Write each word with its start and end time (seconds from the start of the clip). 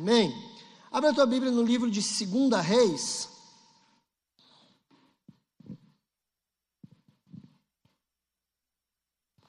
Amém? 0.00 0.32
Abre 0.90 1.10
a 1.10 1.14
tua 1.14 1.26
Bíblia 1.26 1.52
no 1.52 1.62
livro 1.62 1.90
de 1.90 2.00
2 2.00 2.64
Reis. 2.64 3.28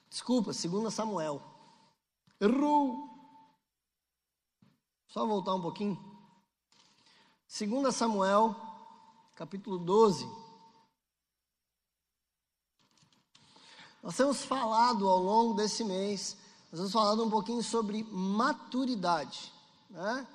Desculpa, 0.09 0.51
2 0.51 0.93
Samuel. 0.93 1.41
Errou. 2.37 3.09
Só 5.07 5.25
voltar 5.25 5.55
um 5.55 5.61
pouquinho. 5.61 5.97
2 7.47 7.95
Samuel, 7.95 8.53
capítulo 9.37 9.77
12. 9.77 10.29
Nós 14.03 14.17
temos 14.17 14.43
falado 14.43 15.07
ao 15.07 15.17
longo 15.17 15.53
desse 15.53 15.85
mês, 15.85 16.35
nós 16.69 16.81
temos 16.81 16.91
falado 16.91 17.23
um 17.23 17.29
pouquinho 17.29 17.63
sobre 17.63 18.03
maturidade. 18.03 19.53
Né? 19.89 20.27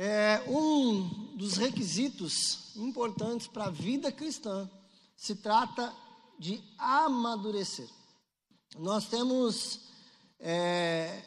É 0.00 0.44
um 0.46 1.08
dos 1.34 1.56
requisitos 1.56 2.70
importantes 2.76 3.48
para 3.48 3.64
a 3.64 3.70
vida 3.70 4.12
cristã 4.12 4.70
se 5.16 5.34
trata 5.34 5.92
de 6.38 6.62
amadurecer. 6.78 7.88
Nós 8.78 9.08
temos 9.08 9.80
é, 10.38 11.20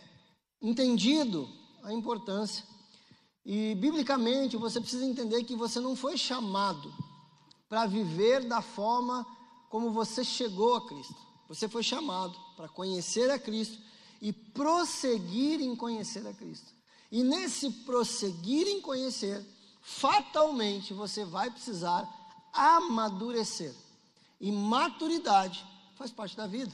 entendido 0.62 1.49
a 1.84 1.91
importância 1.91 2.63
e, 3.45 3.76
biblicamente, 3.76 4.55
você 4.55 4.79
precisa 4.79 5.05
entender 5.05 5.43
que 5.43 5.53
você 5.57 5.81
não 5.81 5.93
foi 5.93 6.17
chamado 6.17 6.93
para 7.67 7.85
viver 7.88 8.48
da 8.48 8.62
forma 8.62 9.27
como 9.70 9.91
você 9.91 10.23
chegou 10.23 10.76
a 10.76 10.88
Cristo. 10.88 11.17
Você 11.49 11.67
foi 11.67 11.84
chamado 11.84 12.40
para 12.55 12.70
conhecer 12.70 13.29
a 13.31 13.38
Cristo 13.38 13.77
e 14.21 14.31
prosseguir 14.31 15.59
em 15.59 15.76
conhecer 15.76 16.26
a 16.26 16.34
Cristo. 16.34 16.80
E 17.11 17.23
nesse 17.23 17.70
prosseguir 17.70 18.67
em 18.67 18.79
conhecer, 18.79 19.45
fatalmente 19.81 20.93
você 20.93 21.25
vai 21.25 21.51
precisar 21.51 22.07
amadurecer. 22.53 23.76
E 24.40 24.51
maturidade 24.51 25.65
faz 25.95 26.12
parte 26.12 26.37
da 26.37 26.48
vida. 26.48 26.71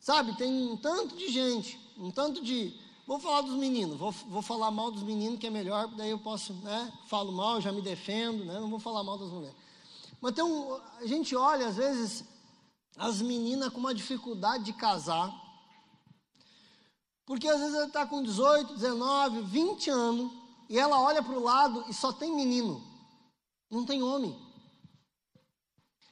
Sabe, 0.00 0.36
tem 0.36 0.50
um 0.50 0.76
tanto 0.76 1.16
de 1.16 1.28
gente, 1.28 1.78
um 1.98 2.10
tanto 2.10 2.42
de 2.42 2.74
Vou 3.08 3.18
falar 3.18 3.40
dos 3.40 3.54
meninos, 3.56 3.96
vou, 3.96 4.12
vou 4.12 4.42
falar 4.42 4.70
mal 4.70 4.90
dos 4.90 5.02
meninos, 5.02 5.40
que 5.40 5.46
é 5.46 5.50
melhor, 5.50 5.88
daí 5.96 6.10
eu 6.10 6.18
posso, 6.18 6.52
né? 6.52 6.92
Falo 7.06 7.32
mal, 7.32 7.58
já 7.58 7.72
me 7.72 7.80
defendo, 7.80 8.44
né? 8.44 8.60
Não 8.60 8.68
vou 8.68 8.78
falar 8.78 9.02
mal 9.02 9.16
das 9.16 9.30
mulheres. 9.30 9.56
Mas 10.20 10.34
tem 10.34 10.44
um, 10.44 10.78
a 10.98 11.06
gente 11.06 11.34
olha, 11.34 11.68
às 11.68 11.76
vezes, 11.76 12.22
as 12.98 13.22
meninas 13.22 13.72
com 13.72 13.80
uma 13.80 13.94
dificuldade 13.94 14.64
de 14.64 14.74
casar, 14.74 15.32
porque 17.28 17.46
às 17.46 17.60
vezes 17.60 17.74
ela 17.74 17.86
está 17.86 18.06
com 18.06 18.22
18, 18.22 18.72
19, 18.72 19.42
20 19.42 19.90
anos, 19.90 20.32
e 20.66 20.78
ela 20.78 20.98
olha 20.98 21.22
para 21.22 21.36
o 21.36 21.42
lado 21.42 21.84
e 21.86 21.92
só 21.92 22.10
tem 22.10 22.34
menino, 22.34 22.82
não 23.70 23.84
tem 23.84 24.02
homem. 24.02 24.34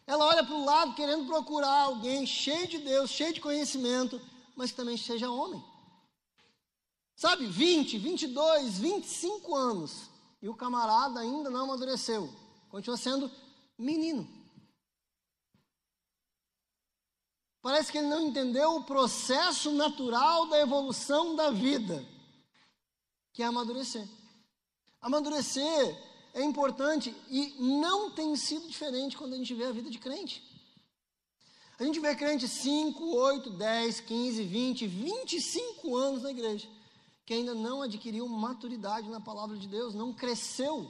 Ela 0.07 0.27
olha 0.27 0.45
para 0.45 0.55
o 0.55 0.63
lado 0.63 0.95
querendo 0.95 1.27
procurar 1.27 1.85
alguém 1.85 2.27
cheio 2.27 2.69
de 2.69 2.77
Deus, 2.77 3.11
cheio 3.11 3.33
de 3.33 3.41
conhecimento, 3.41 4.21
mas 4.55 4.71
que 4.71 4.77
também 4.77 4.99
seja 4.99 5.31
homem. 5.31 5.65
Sabe, 7.17 7.47
20, 7.47 7.97
22, 7.97 8.79
25 8.79 9.55
anos. 9.55 10.11
E 10.43 10.51
o 10.51 10.55
camarada 10.55 11.19
ainda 11.21 11.49
não 11.49 11.65
amadureceu. 11.65 12.31
Continua 12.69 12.99
sendo 12.99 13.31
menino. 13.79 14.29
Parece 17.67 17.91
que 17.91 17.99
ele 17.99 18.07
não 18.07 18.29
entendeu 18.29 18.77
o 18.77 18.85
processo 18.85 19.73
natural 19.73 20.47
da 20.47 20.61
evolução 20.61 21.35
da 21.35 21.51
vida, 21.51 22.07
que 23.33 23.43
é 23.43 23.47
amadurecer. 23.47 24.07
Amadurecer 25.01 26.01
é 26.33 26.45
importante 26.45 27.13
e 27.29 27.57
não 27.59 28.13
tem 28.13 28.37
sido 28.37 28.69
diferente 28.69 29.17
quando 29.17 29.35
a 29.35 29.37
gente 29.37 29.53
vê 29.53 29.65
a 29.65 29.73
vida 29.73 29.91
de 29.91 29.99
crente. 29.99 30.45
A 31.77 31.83
gente 31.83 31.99
vê 31.99 32.15
crente 32.15 32.47
5, 32.47 33.05
8, 33.05 33.51
10, 33.51 34.01
15, 34.01 34.45
20, 34.45 34.87
25 34.87 35.97
anos 35.97 36.23
na 36.23 36.31
igreja 36.31 36.69
que 37.25 37.35
ainda 37.35 37.53
não 37.53 37.83
adquiriu 37.83 38.29
maturidade 38.29 39.09
na 39.09 39.21
palavra 39.21 39.57
de 39.57 39.67
Deus, 39.67 39.93
não 39.93 40.13
cresceu. 40.13 40.89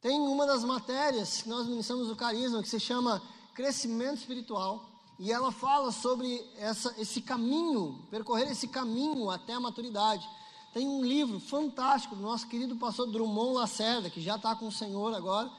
Tem 0.00 0.18
uma 0.18 0.46
das 0.46 0.64
matérias 0.64 1.42
que 1.42 1.48
nós 1.50 1.66
ministramos 1.66 2.08
o 2.08 2.16
carisma 2.16 2.62
que 2.62 2.70
se 2.70 2.80
chama 2.80 3.22
crescimento 3.54 4.16
espiritual, 4.16 4.91
e 5.18 5.30
ela 5.30 5.52
fala 5.52 5.92
sobre 5.92 6.44
essa, 6.56 6.94
esse 6.98 7.20
caminho, 7.20 8.06
percorrer 8.10 8.50
esse 8.50 8.66
caminho 8.66 9.30
até 9.30 9.52
a 9.52 9.60
maturidade. 9.60 10.28
Tem 10.72 10.88
um 10.88 11.04
livro 11.04 11.38
fantástico 11.38 12.16
do 12.16 12.22
nosso 12.22 12.46
querido 12.48 12.76
pastor 12.76 13.06
Drummond 13.10 13.54
Lacerda, 13.54 14.10
que 14.10 14.20
já 14.20 14.36
está 14.36 14.56
com 14.56 14.68
o 14.68 14.72
Senhor 14.72 15.14
agora, 15.14 15.50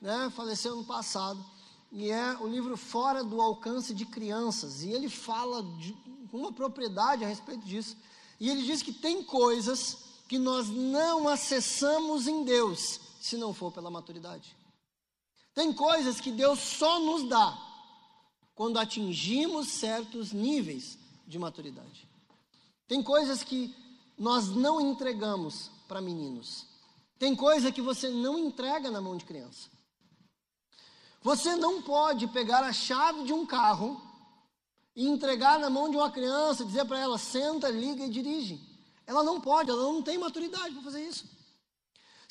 né, 0.00 0.30
faleceu 0.34 0.74
no 0.74 0.84
passado, 0.84 1.44
e 1.92 2.10
é 2.10 2.36
o 2.38 2.46
livro 2.46 2.76
Fora 2.76 3.22
do 3.22 3.40
Alcance 3.40 3.94
de 3.94 4.04
Crianças, 4.06 4.82
e 4.82 4.90
ele 4.90 5.08
fala 5.08 5.62
com 6.30 6.38
uma 6.38 6.52
propriedade 6.52 7.24
a 7.24 7.28
respeito 7.28 7.64
disso. 7.64 7.96
E 8.40 8.50
ele 8.50 8.62
diz 8.62 8.82
que 8.82 8.92
tem 8.92 9.22
coisas 9.22 9.98
que 10.26 10.38
nós 10.38 10.68
não 10.68 11.28
acessamos 11.28 12.26
em 12.26 12.42
Deus 12.44 13.00
se 13.20 13.36
não 13.36 13.54
for 13.54 13.70
pela 13.70 13.90
maturidade. 13.90 14.56
Tem 15.54 15.72
coisas 15.72 16.20
que 16.20 16.32
Deus 16.32 16.58
só 16.58 16.98
nos 16.98 17.28
dá 17.28 17.73
quando 18.54 18.78
atingimos 18.78 19.68
certos 19.68 20.32
níveis 20.32 20.98
de 21.26 21.38
maturidade. 21.38 22.08
Tem 22.86 23.02
coisas 23.02 23.42
que 23.42 23.74
nós 24.18 24.48
não 24.48 24.80
entregamos 24.80 25.70
para 25.88 26.00
meninos. 26.00 26.66
Tem 27.18 27.34
coisa 27.34 27.72
que 27.72 27.80
você 27.80 28.08
não 28.08 28.38
entrega 28.38 28.90
na 28.90 29.00
mão 29.00 29.16
de 29.16 29.24
criança. 29.24 29.68
Você 31.22 31.56
não 31.56 31.82
pode 31.82 32.26
pegar 32.28 32.62
a 32.62 32.72
chave 32.72 33.24
de 33.24 33.32
um 33.32 33.46
carro 33.46 34.00
e 34.94 35.08
entregar 35.08 35.58
na 35.58 35.70
mão 35.70 35.90
de 35.90 35.96
uma 35.96 36.10
criança, 36.10 36.64
dizer 36.64 36.84
para 36.84 36.98
ela, 36.98 37.18
senta, 37.18 37.68
liga 37.70 38.04
e 38.04 38.10
dirige. 38.10 38.60
Ela 39.06 39.22
não 39.22 39.40
pode, 39.40 39.70
ela 39.70 39.82
não 39.82 40.02
tem 40.02 40.18
maturidade 40.18 40.74
para 40.74 40.82
fazer 40.82 41.04
isso. 41.06 41.28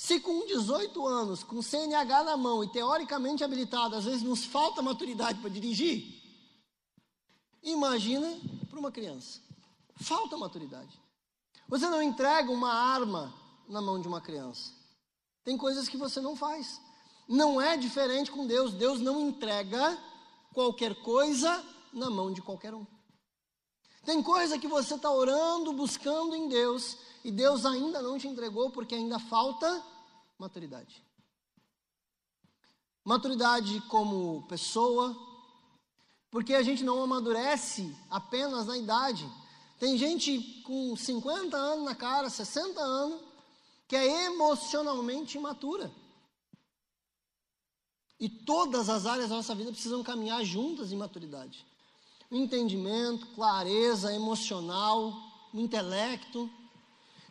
Se 0.03 0.19
com 0.19 0.45
18 0.45 1.07
anos, 1.07 1.45
com 1.45 1.61
CNH 1.61 2.23
na 2.25 2.35
mão 2.35 2.61
e 2.61 2.67
teoricamente 2.67 3.41
habilitado, 3.41 3.95
às 3.95 4.03
vezes 4.03 4.21
nos 4.21 4.43
falta 4.43 4.81
maturidade 4.81 5.39
para 5.39 5.49
dirigir, 5.49 6.21
imagina 7.63 8.37
para 8.69 8.77
uma 8.77 8.91
criança. 8.91 9.39
Falta 9.95 10.35
maturidade. 10.35 10.99
Você 11.69 11.87
não 11.87 12.01
entrega 12.01 12.51
uma 12.51 12.73
arma 12.73 13.33
na 13.69 13.81
mão 13.81 13.97
de 13.97 14.05
uma 14.05 14.19
criança. 14.19 14.73
Tem 15.41 15.57
coisas 15.57 15.87
que 15.87 15.95
você 15.95 16.19
não 16.19 16.35
faz. 16.35 16.81
Não 17.25 17.61
é 17.61 17.77
diferente 17.77 18.29
com 18.29 18.45
Deus. 18.45 18.73
Deus 18.73 18.99
não 18.99 19.21
entrega 19.21 19.97
qualquer 20.53 20.95
coisa 20.95 21.65
na 21.93 22.09
mão 22.09 22.33
de 22.33 22.41
qualquer 22.41 22.73
um. 22.73 22.85
Tem 24.03 24.21
coisa 24.21 24.59
que 24.59 24.67
você 24.67 24.95
está 24.95 25.09
orando, 25.09 25.71
buscando 25.71 26.35
em 26.35 26.49
Deus, 26.49 26.97
e 27.23 27.31
Deus 27.31 27.65
ainda 27.65 28.01
não 28.01 28.19
te 28.19 28.27
entregou 28.27 28.69
porque 28.69 28.95
ainda 28.95 29.17
falta 29.17 29.92
maturidade. 30.43 31.03
Maturidade 33.03 33.81
como 33.89 34.45
pessoa, 34.47 35.15
porque 36.29 36.53
a 36.53 36.61
gente 36.61 36.83
não 36.83 37.01
amadurece 37.01 37.95
apenas 38.09 38.65
na 38.65 38.77
idade. 38.77 39.29
Tem 39.79 39.97
gente 39.97 40.61
com 40.63 40.95
50 40.95 41.57
anos 41.57 41.85
na 41.85 41.95
cara, 41.95 42.29
60 42.29 42.79
anos, 42.79 43.21
que 43.87 43.95
é 43.95 44.25
emocionalmente 44.25 45.37
imatura. 45.37 45.91
E 48.19 48.29
todas 48.29 48.89
as 48.89 49.05
áreas 49.05 49.29
da 49.29 49.35
nossa 49.35 49.55
vida 49.55 49.71
precisam 49.71 50.03
caminhar 50.03 50.43
juntas 50.45 50.91
em 50.91 50.95
maturidade 50.95 51.65
entendimento, 52.35 53.27
clareza 53.27 54.13
emocional, 54.13 55.13
intelecto. 55.53 56.49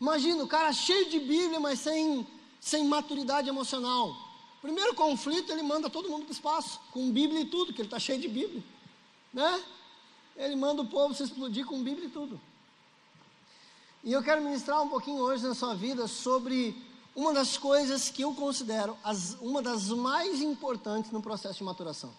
Imagina 0.01 0.45
o 0.45 0.49
cara 0.49 0.73
cheio 0.73 1.11
de 1.11 1.19
Bíblia, 1.19 1.61
mas 1.61 1.81
sem, 1.81 2.27
sem 2.63 2.87
maturidade 2.87 3.49
emocional. 3.49 4.17
Primeiro 4.63 4.95
conflito, 4.95 5.51
ele 5.51 5.65
manda 5.65 5.91
todo 5.91 6.09
mundo 6.09 6.23
para 6.23 6.31
o 6.31 6.33
espaço, 6.33 6.81
com 6.93 7.11
Bíblia 7.11 7.41
e 7.41 7.45
tudo, 7.45 7.73
que 7.73 7.81
ele 7.81 7.89
está 7.89 7.99
cheio 7.99 8.21
de 8.21 8.29
Bíblia. 8.29 8.63
Né? 9.35 9.65
Ele 10.37 10.55
manda 10.55 10.81
o 10.81 10.87
povo 10.87 11.13
se 11.13 11.25
explodir 11.25 11.67
com 11.67 11.83
Bíblia 11.83 12.07
e 12.07 12.11
tudo. 12.11 12.41
E 14.05 14.13
eu 14.13 14.23
quero 14.23 14.41
ministrar 14.41 14.81
um 14.81 14.89
pouquinho 14.89 15.19
hoje 15.19 15.43
na 15.43 15.57
sua 15.57 15.75
vida 15.75 16.07
sobre 16.07 16.81
uma 17.17 17.35
das 17.35 17.59
coisas 17.59 18.09
que 18.09 18.23
eu 18.23 18.33
considero 18.33 18.97
as, 19.03 19.37
uma 19.41 19.61
das 19.61 19.89
mais 19.89 20.41
importantes 20.41 21.11
no 21.11 21.21
processo 21.21 21.59
de 21.59 21.65
maturação, 21.65 22.15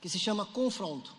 que 0.00 0.08
se 0.08 0.18
chama 0.18 0.46
confronto. 0.46 1.14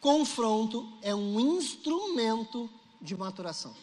Confronto 0.00 0.90
é 1.02 1.14
um 1.14 1.58
instrumento 1.58 2.68
de 2.98 3.14
maturação. 3.14 3.74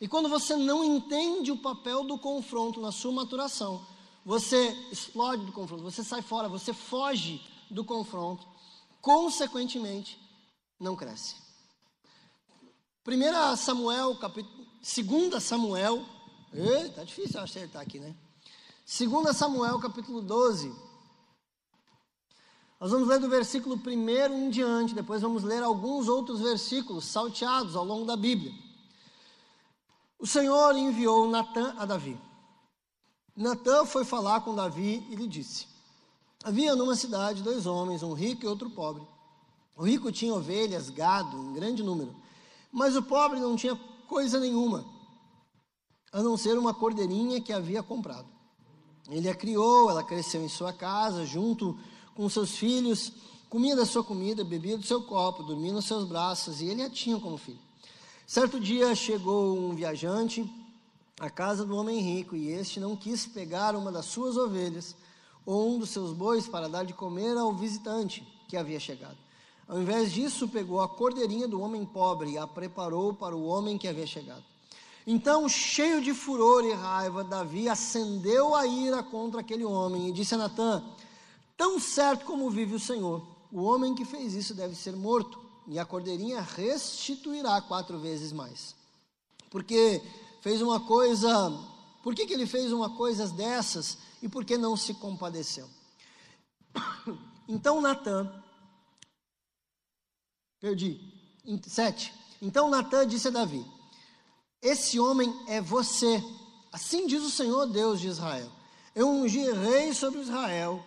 E 0.00 0.06
quando 0.06 0.28
você 0.28 0.56
não 0.56 0.84
entende 0.84 1.50
o 1.50 1.58
papel 1.58 2.04
do 2.04 2.18
confronto 2.18 2.80
na 2.80 2.92
sua 2.92 3.12
maturação, 3.12 3.84
você 4.24 4.70
explode 4.90 5.44
do 5.46 5.52
confronto, 5.52 5.82
você 5.82 6.02
sai 6.02 6.20
fora, 6.20 6.48
você 6.48 6.72
foge 6.72 7.40
do 7.70 7.84
confronto, 7.84 8.46
consequentemente, 9.00 10.18
não 10.78 10.96
cresce. 10.96 11.36
1 13.06 13.56
Samuel, 13.56 14.16
capítulo, 14.16 14.66
Segunda 14.82 15.40
Samuel, 15.40 16.04
Ei, 16.52 16.88
tá 16.90 17.04
difícil 17.04 17.38
acertar 17.40 17.82
aqui, 17.82 17.98
né? 17.98 18.14
Segunda 18.84 19.32
Samuel, 19.32 19.78
capítulo 19.78 20.22
12. 20.22 20.74
Nós 22.80 22.90
vamos 22.90 23.08
ler 23.08 23.18
do 23.18 23.28
versículo 23.28 23.76
1 23.76 23.90
em 24.34 24.50
diante, 24.50 24.94
depois 24.94 25.22
vamos 25.22 25.42
ler 25.42 25.62
alguns 25.62 26.08
outros 26.08 26.40
versículos 26.40 27.04
salteados 27.04 27.76
ao 27.76 27.84
longo 27.84 28.04
da 28.04 28.16
Bíblia. 28.16 28.52
O 30.18 30.26
Senhor 30.26 30.74
enviou 30.76 31.28
Natã 31.28 31.74
a 31.78 31.84
Davi. 31.84 32.18
Natã 33.36 33.84
foi 33.84 34.04
falar 34.04 34.40
com 34.40 34.54
Davi 34.54 35.06
e 35.10 35.14
lhe 35.14 35.26
disse: 35.26 35.66
Havia 36.42 36.74
numa 36.74 36.96
cidade 36.96 37.42
dois 37.42 37.66
homens, 37.66 38.02
um 38.02 38.14
rico 38.14 38.44
e 38.44 38.48
outro 38.48 38.70
pobre. 38.70 39.06
O 39.76 39.84
rico 39.84 40.10
tinha 40.10 40.34
ovelhas, 40.34 40.88
gado, 40.88 41.36
em 41.36 41.52
grande 41.52 41.82
número, 41.82 42.16
mas 42.72 42.96
o 42.96 43.02
pobre 43.02 43.38
não 43.38 43.56
tinha 43.56 43.78
coisa 44.08 44.40
nenhuma, 44.40 44.86
a 46.10 46.22
não 46.22 46.36
ser 46.36 46.56
uma 46.56 46.72
cordeirinha 46.72 47.42
que 47.42 47.52
havia 47.52 47.82
comprado. 47.82 48.26
Ele 49.10 49.28
a 49.28 49.34
criou, 49.34 49.90
ela 49.90 50.02
cresceu 50.02 50.42
em 50.42 50.48
sua 50.48 50.72
casa, 50.72 51.26
junto 51.26 51.78
com 52.14 52.26
seus 52.28 52.52
filhos, 52.52 53.12
comia 53.50 53.76
da 53.76 53.84
sua 53.84 54.02
comida, 54.02 54.42
bebia 54.42 54.78
do 54.78 54.86
seu 54.86 55.02
copo, 55.02 55.42
dormia 55.42 55.74
nos 55.74 55.84
seus 55.84 56.08
braços, 56.08 56.62
e 56.62 56.66
ele 56.66 56.82
a 56.82 56.88
tinha 56.88 57.20
como 57.20 57.36
filho. 57.36 57.65
Certo 58.26 58.58
dia 58.58 58.92
chegou 58.96 59.56
um 59.56 59.72
viajante 59.72 60.44
à 61.20 61.30
casa 61.30 61.64
do 61.64 61.76
homem 61.76 62.00
rico, 62.00 62.34
e 62.34 62.48
este 62.50 62.80
não 62.80 62.96
quis 62.96 63.24
pegar 63.24 63.76
uma 63.76 63.92
das 63.92 64.06
suas 64.06 64.36
ovelhas 64.36 64.96
ou 65.46 65.70
um 65.70 65.78
dos 65.78 65.90
seus 65.90 66.12
bois 66.12 66.48
para 66.48 66.68
dar 66.68 66.84
de 66.84 66.92
comer 66.92 67.36
ao 67.36 67.54
visitante 67.54 68.26
que 68.48 68.56
havia 68.56 68.80
chegado. 68.80 69.16
Ao 69.68 69.80
invés 69.80 70.12
disso, 70.12 70.48
pegou 70.48 70.80
a 70.80 70.88
cordeirinha 70.88 71.46
do 71.46 71.60
homem 71.60 71.84
pobre 71.84 72.32
e 72.32 72.38
a 72.38 72.48
preparou 72.48 73.14
para 73.14 73.36
o 73.36 73.46
homem 73.46 73.78
que 73.78 73.86
havia 73.86 74.08
chegado. 74.08 74.42
Então, 75.06 75.48
cheio 75.48 76.02
de 76.02 76.12
furor 76.12 76.64
e 76.64 76.72
raiva, 76.72 77.22
Davi 77.22 77.68
acendeu 77.68 78.56
a 78.56 78.66
ira 78.66 79.04
contra 79.04 79.40
aquele 79.40 79.64
homem 79.64 80.08
e 80.08 80.12
disse 80.12 80.34
a 80.34 80.38
Natã: 80.38 80.82
Tão 81.56 81.78
certo 81.78 82.24
como 82.24 82.50
vive 82.50 82.74
o 82.74 82.80
Senhor, 82.80 83.24
o 83.52 83.62
homem 83.62 83.94
que 83.94 84.04
fez 84.04 84.34
isso 84.34 84.52
deve 84.52 84.74
ser 84.74 84.96
morto, 84.96 85.45
e 85.68 85.78
a 85.78 85.84
cordeirinha 85.84 86.40
restituirá 86.40 87.60
quatro 87.60 87.98
vezes 87.98 88.32
mais. 88.32 88.74
Porque 89.50 90.02
fez 90.40 90.62
uma 90.62 90.80
coisa, 90.80 91.30
por 92.02 92.14
que, 92.14 92.26
que 92.26 92.34
ele 92.34 92.46
fez 92.46 92.72
uma 92.72 92.90
coisa 92.96 93.28
dessas 93.28 93.98
e 94.22 94.28
por 94.28 94.44
que 94.44 94.56
não 94.56 94.76
se 94.76 94.94
compadeceu? 94.94 95.68
Então 97.48 97.80
Natã, 97.80 98.28
perdi, 100.58 101.00
sete. 101.68 102.12
Então 102.42 102.68
Natã 102.68 103.06
disse 103.06 103.28
a 103.28 103.30
Davi: 103.30 103.64
Esse 104.60 104.98
homem 104.98 105.32
é 105.46 105.60
você, 105.60 106.20
assim 106.72 107.06
diz 107.06 107.22
o 107.22 107.30
Senhor 107.30 107.66
Deus 107.66 108.00
de 108.00 108.08
Israel. 108.08 108.50
Eu 108.96 109.08
ungi 109.08 109.48
rei 109.52 109.94
sobre 109.94 110.22
Israel, 110.22 110.84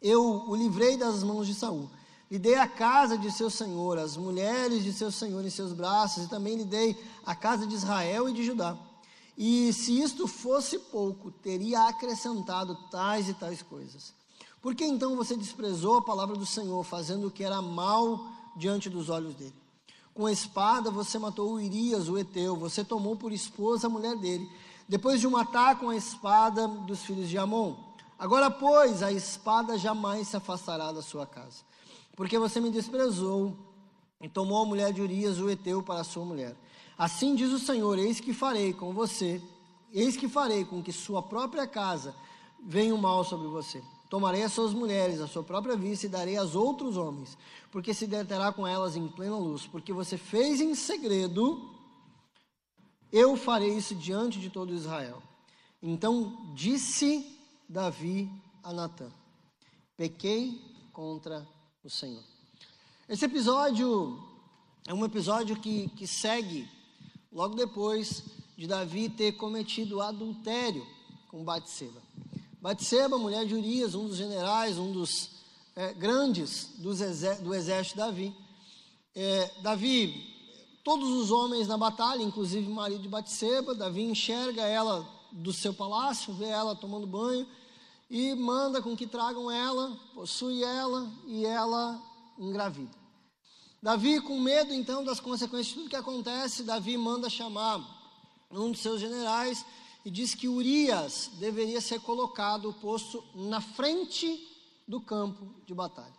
eu 0.00 0.48
o 0.48 0.54
livrei 0.54 0.96
das 0.96 1.24
mãos 1.24 1.48
de 1.48 1.54
Saul. 1.56 1.90
Lhe 2.30 2.38
dei 2.38 2.56
a 2.56 2.66
casa 2.66 3.16
de 3.16 3.30
seu 3.30 3.48
senhor, 3.48 3.98
as 3.98 4.16
mulheres 4.16 4.84
de 4.84 4.92
seu 4.92 5.10
senhor 5.10 5.44
em 5.44 5.50
seus 5.50 5.72
braços, 5.72 6.24
e 6.24 6.28
também 6.28 6.56
lhe 6.56 6.64
dei 6.64 6.96
a 7.24 7.34
casa 7.34 7.66
de 7.66 7.74
Israel 7.74 8.28
e 8.28 8.32
de 8.32 8.44
Judá. 8.44 8.76
E 9.36 9.72
se 9.72 10.00
isto 10.00 10.26
fosse 10.26 10.78
pouco, 10.78 11.30
teria 11.30 11.88
acrescentado 11.88 12.76
tais 12.90 13.28
e 13.28 13.34
tais 13.34 13.62
coisas. 13.62 14.12
Por 14.60 14.74
que 14.74 14.84
então 14.84 15.16
você 15.16 15.36
desprezou 15.36 15.98
a 15.98 16.02
palavra 16.02 16.36
do 16.36 16.44
Senhor, 16.44 16.82
fazendo 16.84 17.28
o 17.28 17.30
que 17.30 17.44
era 17.44 17.62
mal 17.62 18.20
diante 18.56 18.90
dos 18.90 19.08
olhos 19.08 19.34
dele? 19.34 19.54
Com 20.12 20.26
a 20.26 20.32
espada 20.32 20.90
você 20.90 21.16
matou 21.16 21.52
Urias, 21.52 22.08
o 22.08 22.18
Eteu, 22.18 22.56
você 22.56 22.82
tomou 22.82 23.14
por 23.14 23.32
esposa 23.32 23.86
a 23.86 23.90
mulher 23.90 24.16
dele, 24.16 24.50
depois 24.88 25.20
de 25.20 25.28
o 25.28 25.30
matar 25.30 25.78
com 25.78 25.90
a 25.90 25.96
espada 25.96 26.66
dos 26.66 27.02
filhos 27.02 27.28
de 27.28 27.38
Amon. 27.38 27.76
Agora, 28.18 28.50
pois, 28.50 29.00
a 29.00 29.12
espada 29.12 29.78
jamais 29.78 30.26
se 30.26 30.36
afastará 30.36 30.90
da 30.90 31.02
sua 31.02 31.24
casa, 31.24 31.62
porque 32.18 32.36
você 32.36 32.60
me 32.60 32.68
desprezou 32.68 33.56
e 34.20 34.28
tomou 34.28 34.60
a 34.60 34.66
mulher 34.66 34.92
de 34.92 35.00
Urias, 35.00 35.38
o 35.38 35.48
Eteu, 35.48 35.80
para 35.84 36.02
sua 36.02 36.24
mulher. 36.24 36.56
Assim 36.98 37.36
diz 37.36 37.52
o 37.52 37.60
Senhor: 37.60 37.96
Eis 37.96 38.18
que 38.18 38.34
farei 38.34 38.72
com 38.72 38.92
você, 38.92 39.40
eis 39.92 40.16
que 40.16 40.28
farei 40.28 40.64
com 40.64 40.82
que 40.82 40.90
sua 40.90 41.22
própria 41.22 41.64
casa 41.64 42.12
venha 42.60 42.92
o 42.92 42.98
mal 42.98 43.22
sobre 43.22 43.46
você. 43.46 43.80
Tomarei 44.10 44.42
as 44.42 44.52
suas 44.52 44.74
mulheres, 44.74 45.20
a 45.20 45.28
sua 45.28 45.44
própria 45.44 45.76
vista, 45.76 46.06
e 46.06 46.08
darei 46.08 46.36
às 46.36 46.56
outros 46.56 46.96
homens, 46.96 47.38
porque 47.70 47.94
se 47.94 48.04
deterá 48.04 48.52
com 48.52 48.66
elas 48.66 48.96
em 48.96 49.06
plena 49.06 49.36
luz, 49.36 49.68
porque 49.68 49.92
você 49.92 50.18
fez 50.18 50.60
em 50.60 50.74
segredo, 50.74 51.70
eu 53.12 53.36
farei 53.36 53.76
isso 53.76 53.94
diante 53.94 54.40
de 54.40 54.50
todo 54.50 54.74
Israel. 54.74 55.22
Então 55.80 56.52
disse 56.52 57.38
Davi 57.68 58.28
a 58.60 58.72
Natã: 58.72 59.08
Pequei 59.96 60.60
contra 60.92 61.46
o 61.84 61.90
Senhor. 61.90 62.22
Esse 63.08 63.24
episódio 63.24 64.20
é 64.86 64.92
um 64.92 65.04
episódio 65.04 65.56
que, 65.56 65.88
que 65.90 66.06
segue 66.06 66.68
logo 67.32 67.54
depois 67.54 68.24
de 68.56 68.66
Davi 68.66 69.08
ter 69.08 69.32
cometido 69.32 70.02
adultério 70.02 70.84
com 71.28 71.44
Batseba. 71.44 72.02
Batseba, 72.60 73.16
mulher 73.16 73.46
de 73.46 73.54
Urias, 73.54 73.94
um 73.94 74.08
dos 74.08 74.16
generais, 74.16 74.76
um 74.76 74.90
dos 74.90 75.30
é, 75.76 75.94
grandes 75.94 76.70
dos 76.78 76.98
do 77.40 77.54
exército 77.54 77.94
de 77.94 78.00
Davi. 78.00 78.36
É, 79.14 79.50
Davi, 79.62 80.26
todos 80.82 81.08
os 81.08 81.30
homens 81.30 81.68
na 81.68 81.78
batalha, 81.78 82.22
inclusive 82.22 82.66
o 82.66 82.74
marido 82.74 83.02
de 83.02 83.08
Batseba, 83.08 83.74
Davi 83.74 84.02
enxerga 84.02 84.62
ela 84.62 85.08
do 85.30 85.52
seu 85.52 85.72
palácio, 85.72 86.34
vê 86.34 86.46
ela 86.46 86.74
tomando 86.74 87.06
banho 87.06 87.46
e 88.10 88.34
manda 88.34 88.80
com 88.80 88.96
que 88.96 89.06
tragam 89.06 89.50
ela, 89.50 89.98
possui 90.14 90.62
ela 90.64 91.10
e 91.26 91.44
ela 91.44 92.00
engravida. 92.38 92.96
Davi, 93.82 94.20
com 94.20 94.40
medo 94.40 94.72
então 94.72 95.04
das 95.04 95.20
consequências 95.20 95.68
de 95.68 95.74
tudo 95.74 95.90
que 95.90 95.96
acontece, 95.96 96.64
Davi 96.64 96.96
manda 96.96 97.30
chamar 97.30 97.78
um 98.50 98.72
dos 98.72 98.80
seus 98.80 99.00
generais 99.00 99.64
e 100.04 100.10
diz 100.10 100.34
que 100.34 100.48
Urias 100.48 101.30
deveria 101.34 101.80
ser 101.80 102.00
colocado, 102.00 102.72
posto 102.74 103.22
na 103.34 103.60
frente 103.60 104.46
do 104.86 105.00
campo 105.00 105.54
de 105.66 105.74
batalha, 105.74 106.16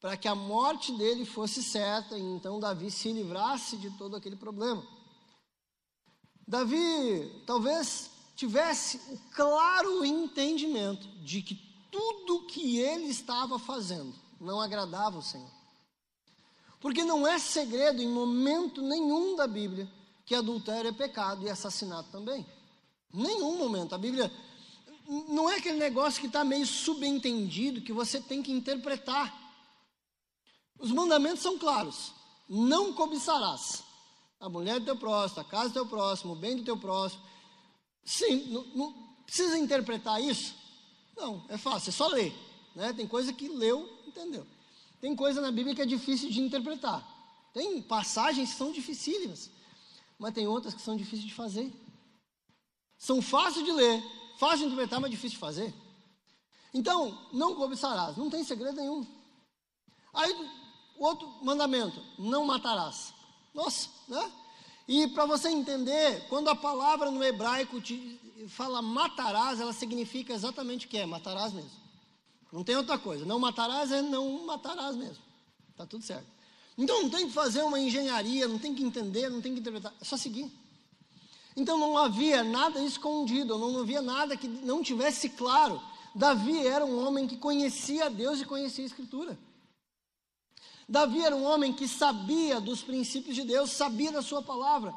para 0.00 0.16
que 0.16 0.28
a 0.28 0.34
morte 0.34 0.92
dele 0.92 1.24
fosse 1.24 1.62
certa 1.62 2.16
e 2.16 2.20
então 2.20 2.60
Davi 2.60 2.90
se 2.90 3.10
livrasse 3.10 3.76
de 3.78 3.90
todo 3.96 4.14
aquele 4.14 4.36
problema. 4.36 4.86
Davi 6.46 7.42
talvez 7.46 8.10
tivesse 8.42 8.96
o 9.08 9.18
claro 9.36 10.04
entendimento 10.04 11.06
de 11.22 11.42
que 11.42 11.54
tudo 11.92 12.44
que 12.46 12.80
ele 12.80 13.06
estava 13.06 13.56
fazendo 13.56 14.12
não 14.40 14.60
agradava 14.60 15.18
o 15.18 15.22
Senhor. 15.22 15.50
Porque 16.80 17.04
não 17.04 17.24
é 17.24 17.38
segredo 17.38 18.02
em 18.02 18.08
momento 18.08 18.82
nenhum 18.82 19.36
da 19.36 19.46
Bíblia 19.46 19.88
que 20.26 20.34
adultério 20.34 20.88
é 20.88 20.92
pecado 20.92 21.44
e 21.44 21.50
assassinato 21.50 22.10
também. 22.10 22.44
Nenhum 23.12 23.56
momento. 23.58 23.94
A 23.94 23.98
Bíblia 23.98 24.32
não 25.28 25.48
é 25.48 25.58
aquele 25.58 25.78
negócio 25.78 26.20
que 26.20 26.26
está 26.26 26.42
meio 26.42 26.66
subentendido 26.66 27.80
que 27.80 27.92
você 27.92 28.20
tem 28.20 28.42
que 28.42 28.50
interpretar. 28.50 29.32
Os 30.80 30.90
mandamentos 30.90 31.42
são 31.42 31.56
claros. 31.56 32.12
Não 32.48 32.92
cobiçarás 32.92 33.84
a 34.40 34.48
mulher 34.48 34.80
do 34.80 34.86
teu 34.86 34.96
próximo, 34.96 35.42
a 35.42 35.44
casa 35.44 35.68
do 35.68 35.74
teu 35.74 35.86
próximo, 35.86 36.32
o 36.32 36.36
bem 36.36 36.56
do 36.56 36.64
teu 36.64 36.76
próximo. 36.76 37.22
Sim, 38.04 38.48
não, 38.48 38.64
não 38.74 38.92
precisa 39.24 39.58
interpretar 39.58 40.20
isso? 40.20 40.54
Não, 41.16 41.44
é 41.48 41.56
fácil, 41.56 41.90
é 41.90 41.92
só 41.92 42.08
ler. 42.08 42.34
Né? 42.74 42.92
Tem 42.92 43.06
coisa 43.06 43.32
que 43.32 43.48
leu, 43.48 43.88
entendeu. 44.06 44.46
Tem 45.00 45.14
coisa 45.16 45.40
na 45.40 45.50
Bíblia 45.50 45.74
que 45.74 45.82
é 45.82 45.86
difícil 45.86 46.30
de 46.30 46.40
interpretar. 46.40 47.06
Tem 47.52 47.82
passagens 47.82 48.50
que 48.50 48.56
são 48.56 48.72
dificílimas, 48.72 49.50
mas 50.18 50.32
tem 50.32 50.46
outras 50.46 50.74
que 50.74 50.80
são 50.80 50.96
difíceis 50.96 51.24
de 51.24 51.34
fazer. 51.34 51.72
São 52.96 53.20
fáceis 53.20 53.64
de 53.64 53.72
ler, 53.72 54.02
fáceis 54.38 54.60
de 54.60 54.66
interpretar, 54.66 55.00
mas 55.00 55.10
difíceis 55.10 55.32
de 55.32 55.38
fazer. 55.38 55.74
Então, 56.72 57.28
não 57.32 57.54
cobiçarás, 57.54 58.16
não 58.16 58.30
tem 58.30 58.44
segredo 58.44 58.76
nenhum. 58.76 59.06
Aí, 60.14 60.32
o 60.96 61.04
outro 61.04 61.28
mandamento, 61.42 62.02
não 62.18 62.46
matarás. 62.46 63.12
Nossa, 63.52 63.90
né? 64.08 64.32
E 64.86 65.06
para 65.08 65.26
você 65.26 65.48
entender, 65.48 66.26
quando 66.28 66.48
a 66.48 66.56
palavra 66.56 67.10
no 67.10 67.22
hebraico 67.22 67.80
fala 68.48 68.82
matarás, 68.82 69.60
ela 69.60 69.72
significa 69.72 70.32
exatamente 70.32 70.86
o 70.86 70.88
que 70.88 70.98
é, 70.98 71.06
matarás 71.06 71.52
mesmo. 71.52 71.70
Não 72.52 72.62
tem 72.62 72.76
outra 72.76 72.98
coisa. 72.98 73.24
Não 73.24 73.38
matarás 73.38 73.90
é 73.90 74.02
não 74.02 74.44
matarás 74.44 74.96
mesmo. 74.96 75.22
Está 75.70 75.86
tudo 75.86 76.04
certo. 76.04 76.26
Então 76.76 77.02
não 77.02 77.10
tem 77.10 77.26
que 77.26 77.32
fazer 77.32 77.62
uma 77.62 77.78
engenharia, 77.78 78.48
não 78.48 78.58
tem 78.58 78.74
que 78.74 78.82
entender, 78.82 79.30
não 79.30 79.40
tem 79.40 79.54
que 79.54 79.60
interpretar. 79.60 79.94
É 80.00 80.04
só 80.04 80.16
seguir. 80.16 80.50
Então 81.56 81.78
não 81.78 81.96
havia 81.96 82.42
nada 82.42 82.82
escondido, 82.82 83.58
não 83.58 83.78
havia 83.80 84.02
nada 84.02 84.36
que 84.36 84.48
não 84.48 84.82
tivesse 84.82 85.28
claro. 85.30 85.80
Davi 86.14 86.66
era 86.66 86.84
um 86.84 87.06
homem 87.06 87.26
que 87.26 87.36
conhecia 87.36 88.10
Deus 88.10 88.40
e 88.40 88.44
conhecia 88.44 88.84
a 88.84 88.86
Escritura. 88.86 89.38
Davi 90.88 91.22
era 91.22 91.34
um 91.34 91.44
homem 91.44 91.72
que 91.72 91.86
sabia 91.86 92.60
dos 92.60 92.82
princípios 92.82 93.34
de 93.34 93.44
Deus, 93.44 93.70
sabia 93.70 94.12
da 94.12 94.22
sua 94.22 94.42
palavra. 94.42 94.92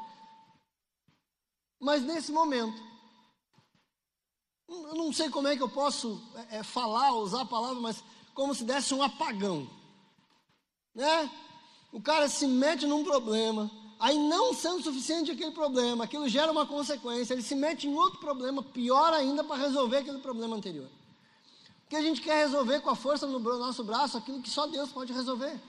Mas 1.80 2.02
nesse 2.02 2.32
momento, 2.32 2.80
eu 4.68 4.94
não 4.94 5.12
sei 5.12 5.30
como 5.30 5.48
é 5.48 5.56
que 5.56 5.62
eu 5.62 5.68
posso 5.68 6.20
é, 6.50 6.58
é, 6.58 6.62
falar, 6.62 7.12
usar 7.14 7.42
a 7.42 7.46
palavra, 7.46 7.80
mas 7.80 8.02
como 8.34 8.54
se 8.54 8.64
desse 8.64 8.92
um 8.94 9.02
apagão. 9.02 9.68
Né? 10.94 11.30
O 11.92 12.00
cara 12.00 12.28
se 12.28 12.46
mete 12.46 12.86
num 12.86 13.04
problema, 13.04 13.70
aí 13.98 14.18
não 14.18 14.52
sendo 14.52 14.82
suficiente 14.82 15.30
aquele 15.30 15.52
problema, 15.52 16.04
aquilo 16.04 16.28
gera 16.28 16.50
uma 16.50 16.66
consequência, 16.66 17.34
ele 17.34 17.42
se 17.42 17.54
mete 17.54 17.86
em 17.86 17.94
outro 17.94 18.18
problema, 18.18 18.62
pior 18.62 19.12
ainda, 19.12 19.44
para 19.44 19.62
resolver 19.62 19.98
aquele 19.98 20.18
problema 20.18 20.56
anterior. 20.56 20.88
Porque 21.82 21.96
a 21.96 22.02
gente 22.02 22.20
quer 22.20 22.44
resolver 22.44 22.80
com 22.80 22.90
a 22.90 22.96
força 22.96 23.26
no 23.26 23.38
nosso 23.38 23.84
braço 23.84 24.18
aquilo 24.18 24.42
que 24.42 24.50
só 24.50 24.66
Deus 24.66 24.90
pode 24.90 25.12
resolver. 25.12 25.60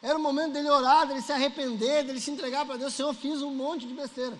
Era 0.00 0.16
o 0.16 0.22
momento 0.22 0.52
dele 0.52 0.70
orar, 0.70 1.06
dele 1.06 1.20
se 1.20 1.32
arrepender, 1.32 2.04
dele 2.04 2.20
se 2.20 2.30
entregar 2.30 2.64
para 2.64 2.76
Deus. 2.76 2.94
Senhor, 2.94 3.12
fiz 3.14 3.42
um 3.42 3.50
monte 3.50 3.86
de 3.86 3.94
besteira. 3.94 4.38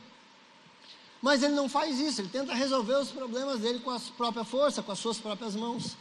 Mas 1.20 1.42
ele 1.42 1.54
não 1.54 1.68
faz 1.68 1.98
isso, 1.98 2.20
ele 2.20 2.28
tenta 2.28 2.54
resolver 2.54 2.94
os 2.94 3.10
problemas 3.10 3.58
dele 3.58 3.80
com 3.80 3.90
a 3.90 3.98
própria 4.16 4.44
força, 4.44 4.82
com 4.82 4.92
as 4.92 5.00
suas 5.00 5.18
próprias 5.18 5.56
mãos. 5.56 5.96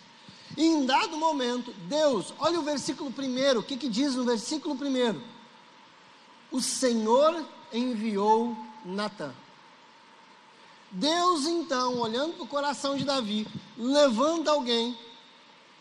E 0.56 0.64
em 0.64 0.86
dado 0.86 1.18
momento, 1.18 1.74
Deus, 1.88 2.34
olha 2.38 2.60
o 2.60 2.64
versículo 2.64 3.12
primeiro, 3.12 3.62
o 3.62 3.64
que, 3.64 3.78
que 3.78 3.90
diz 3.90 4.16
no 4.16 4.24
versículo 4.24 4.76
primeiro? 4.76 5.22
O 6.52 6.62
Senhor 6.62 7.44
enviou 7.74 8.56
Natã. 8.86 9.34
Deus 10.92 11.46
então, 11.46 12.00
olhando 12.00 12.36
para 12.36 12.44
o 12.44 12.48
coração 12.48 12.96
de 12.96 13.04
Davi, 13.04 13.46
levanta 13.76 14.52
alguém, 14.52 14.98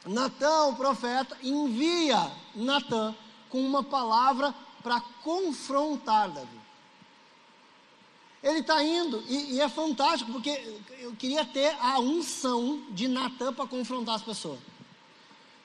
Natã, 0.05 0.65
o 0.65 0.77
profeta, 0.77 1.37
envia 1.43 2.31
Natã 2.55 3.15
com 3.51 3.61
uma 3.61 3.83
palavra 3.83 4.55
para 4.83 5.01
confrontar 5.23 6.31
Davi. 6.31 6.67
Ele 8.43 8.61
está 8.61 8.83
indo, 8.83 9.25
e, 9.29 9.55
e, 9.55 9.61
é 9.61 9.69
fantástico, 9.69 10.31
porque 10.31 10.51
eu 11.01 11.13
queria 11.17 11.45
ter 11.45 11.77
a 11.81 11.99
unção 11.99 12.83
de 12.91 13.09
Natan 13.09 13.53
para 13.53 13.67
confrontar 13.67 14.15
as 14.15 14.23
pessoas. 14.23 14.61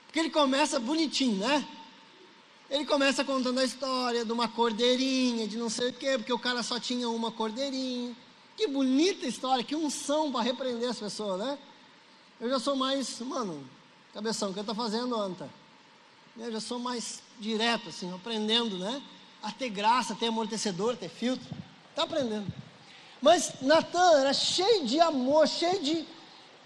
Porque 0.07 0.19
ele 0.19 0.31
começa 0.31 0.79
bonitinho, 0.79 1.37
né? 1.37 1.67
Ele 2.69 2.85
começa 2.85 3.23
contando 3.23 3.59
a 3.59 3.63
história 3.63 4.25
de 4.25 4.31
uma 4.31 4.47
cordeirinha, 4.47 5.47
de 5.47 5.57
não 5.57 5.69
sei 5.69 5.89
o 5.89 5.93
quê, 5.93 6.17
porque 6.17 6.33
o 6.33 6.39
cara 6.39 6.63
só 6.63 6.79
tinha 6.79 7.07
uma 7.09 7.31
cordeirinha. 7.31 8.15
Que 8.57 8.65
bonita 8.67 9.27
história, 9.27 9.63
que 9.63 9.75
unção 9.75 10.31
para 10.31 10.41
repreender 10.41 10.89
as 10.89 10.97
pessoas, 10.97 11.39
né? 11.39 11.59
Eu 12.39 12.49
já 12.49 12.59
sou 12.59 12.75
mais, 12.75 13.19
mano, 13.19 13.63
cabeção, 14.13 14.49
o 14.49 14.53
que 14.53 14.59
está 14.59 14.73
fazendo, 14.73 15.15
Anta? 15.15 15.49
Eu 16.37 16.51
já 16.51 16.59
sou 16.59 16.79
mais 16.79 17.21
direto, 17.41 17.89
assim, 17.89 18.13
aprendendo, 18.13 18.77
né? 18.77 19.01
A 19.41 19.51
ter 19.51 19.69
graça, 19.69 20.15
ter 20.15 20.27
amortecedor, 20.27 20.95
ter 20.95 21.09
filtro. 21.09 21.45
Está 21.89 22.03
aprendendo. 22.03 22.47
Mas 23.19 23.53
Natan 23.61 24.19
era 24.19 24.33
cheio 24.33 24.85
de 24.85 24.99
amor, 24.99 25.47
cheio 25.47 25.81
de. 25.81 26.05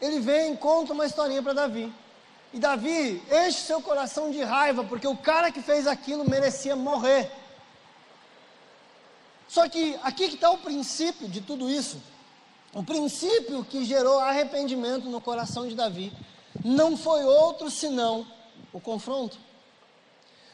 Ele 0.02 0.20
vem 0.20 0.54
e 0.54 0.58
conta 0.58 0.94
uma 0.94 1.06
historinha 1.06 1.42
para 1.42 1.54
Davi. 1.54 1.92
E 2.54 2.60
Davi 2.60 3.24
enche 3.32 3.60
seu 3.60 3.82
coração 3.82 4.30
de 4.30 4.44
raiva, 4.44 4.84
porque 4.84 5.08
o 5.08 5.16
cara 5.18 5.52
que 5.52 5.62
fez 5.62 5.88
aquilo 5.88 6.30
merecia 6.30 6.76
morrer. 6.76 7.32
Só 9.48 9.68
que 9.70 9.98
aqui 10.04 10.28
que 10.28 10.36
está 10.36 10.52
o 10.52 10.58
princípio 10.58 11.30
de 11.30 11.40
tudo 11.40 11.70
isso. 11.70 12.02
O 12.74 12.84
princípio 12.84 13.64
que 13.64 13.86
gerou 13.86 14.20
arrependimento 14.20 15.08
no 15.08 15.22
coração 15.22 15.68
de 15.68 15.76
Davi 15.76 16.12
não 16.64 16.98
foi 16.98 17.24
outro 17.24 17.72
senão 17.72 18.28
o 18.74 18.82
confronto. 18.82 19.38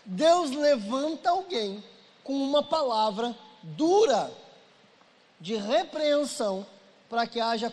Deus 0.05 0.51
levanta 0.51 1.29
alguém 1.29 1.83
com 2.23 2.33
uma 2.33 2.63
palavra 2.63 3.35
dura 3.61 4.31
de 5.39 5.55
repreensão 5.55 6.65
para 7.09 7.27
que 7.27 7.39
haja 7.39 7.71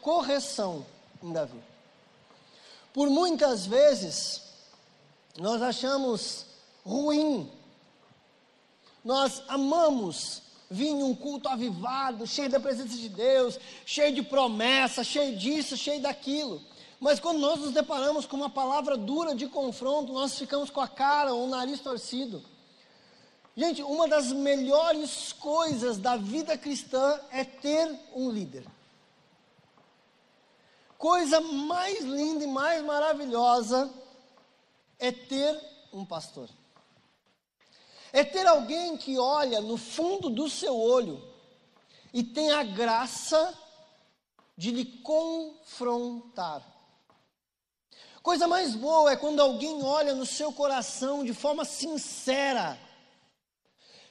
correção 0.00 0.86
em 1.22 1.32
Davi. 1.32 1.60
Por 2.92 3.10
muitas 3.10 3.66
vezes, 3.66 4.42
nós 5.38 5.60
achamos 5.60 6.46
ruim, 6.84 7.50
nós 9.04 9.42
amamos 9.48 10.42
vir 10.70 10.88
em 10.88 11.02
um 11.02 11.14
culto 11.14 11.48
avivado, 11.48 12.26
cheio 12.26 12.48
da 12.48 12.58
presença 12.58 12.96
de 12.96 13.08
Deus, 13.08 13.58
cheio 13.84 14.14
de 14.14 14.22
promessa, 14.22 15.04
cheio 15.04 15.36
disso, 15.36 15.76
cheio 15.76 16.00
daquilo. 16.00 16.60
Mas 16.98 17.20
quando 17.20 17.38
nós 17.38 17.60
nos 17.60 17.72
deparamos 17.72 18.26
com 18.26 18.36
uma 18.36 18.50
palavra 18.50 18.96
dura 18.96 19.34
de 19.34 19.46
confronto, 19.46 20.12
nós 20.12 20.38
ficamos 20.38 20.70
com 20.70 20.80
a 20.80 20.88
cara 20.88 21.34
ou 21.34 21.44
o 21.44 21.48
nariz 21.48 21.80
torcido. 21.80 22.42
Gente, 23.56 23.82
uma 23.82 24.06
das 24.06 24.32
melhores 24.32 25.32
coisas 25.32 25.98
da 25.98 26.16
vida 26.16 26.56
cristã 26.58 27.20
é 27.30 27.44
ter 27.44 27.98
um 28.14 28.30
líder. 28.30 28.66
Coisa 30.98 31.40
mais 31.40 32.04
linda 32.04 32.44
e 32.44 32.46
mais 32.46 32.84
maravilhosa 32.84 33.92
é 34.98 35.12
ter 35.12 35.58
um 35.92 36.04
pastor. 36.04 36.48
É 38.12 38.24
ter 38.24 38.46
alguém 38.46 38.96
que 38.96 39.18
olha 39.18 39.60
no 39.60 39.76
fundo 39.76 40.30
do 40.30 40.48
seu 40.48 40.74
olho 40.74 41.22
e 42.12 42.22
tem 42.22 42.50
a 42.50 42.62
graça 42.62 43.54
de 44.56 44.70
lhe 44.70 44.84
confrontar. 45.00 46.75
Coisa 48.26 48.48
mais 48.48 48.74
boa 48.74 49.12
é 49.12 49.16
quando 49.16 49.38
alguém 49.38 49.84
olha 49.84 50.12
no 50.12 50.26
seu 50.26 50.52
coração 50.52 51.22
de 51.22 51.32
forma 51.32 51.64
sincera 51.64 52.76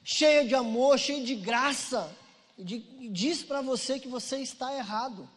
cheia 0.06 0.48
de 0.48 0.56
amor, 0.56 0.98
cheia 0.98 1.22
de 1.22 1.36
graça, 1.36 2.16
e, 2.58 2.64
diz 3.10 3.44
para 3.44 3.60
você 3.62 4.00
que 4.00 4.08
você 4.08 4.38
está 4.38 4.74
errado. 4.74 5.30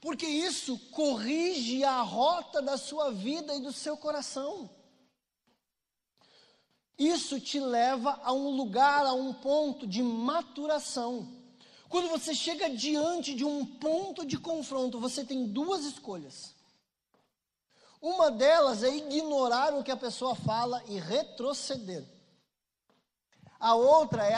Porque 0.00 0.26
isso 0.26 0.76
corrige 0.90 1.84
a 1.84 2.02
rota 2.02 2.60
da 2.60 2.76
sua 2.76 3.12
vida 3.12 3.54
e 3.54 3.60
do 3.60 3.72
seu 3.72 3.96
coração. 3.96 4.68
Isso 6.98 7.38
te 7.38 7.60
leva 7.60 8.18
a 8.24 8.32
um 8.32 8.48
lugar, 8.56 9.06
a 9.06 9.12
um 9.12 9.32
ponto 9.32 9.86
de 9.86 10.02
maturação. 10.02 11.32
Quando 11.88 12.08
você 12.08 12.34
chega 12.34 12.68
diante 12.68 13.36
de 13.36 13.44
um 13.44 13.64
ponto 13.64 14.26
de 14.26 14.36
confronto, 14.36 14.98
você 14.98 15.24
tem 15.24 15.46
duas 15.46 15.84
escolhas. 15.84 16.57
Uma 18.00 18.30
delas 18.30 18.82
é 18.82 18.94
ignorar 18.94 19.74
o 19.74 19.82
que 19.82 19.90
a 19.90 19.96
pessoa 19.96 20.34
fala 20.34 20.82
e 20.86 20.98
retroceder. 20.98 22.04
A 23.58 23.74
outra 23.74 24.24
é 24.24 24.34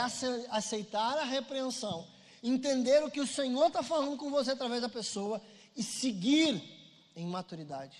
aceitar 0.49 1.17
a 1.17 1.23
repreensão, 1.23 2.07
entender 2.41 3.03
o 3.03 3.11
que 3.11 3.21
o 3.21 3.27
Senhor 3.27 3.67
está 3.67 3.83
falando 3.83 4.17
com 4.17 4.31
você 4.31 4.51
através 4.51 4.81
da 4.81 4.89
pessoa 4.89 5.39
e 5.75 5.83
seguir 5.83 6.61
em 7.15 7.27
maturidade. 7.27 7.95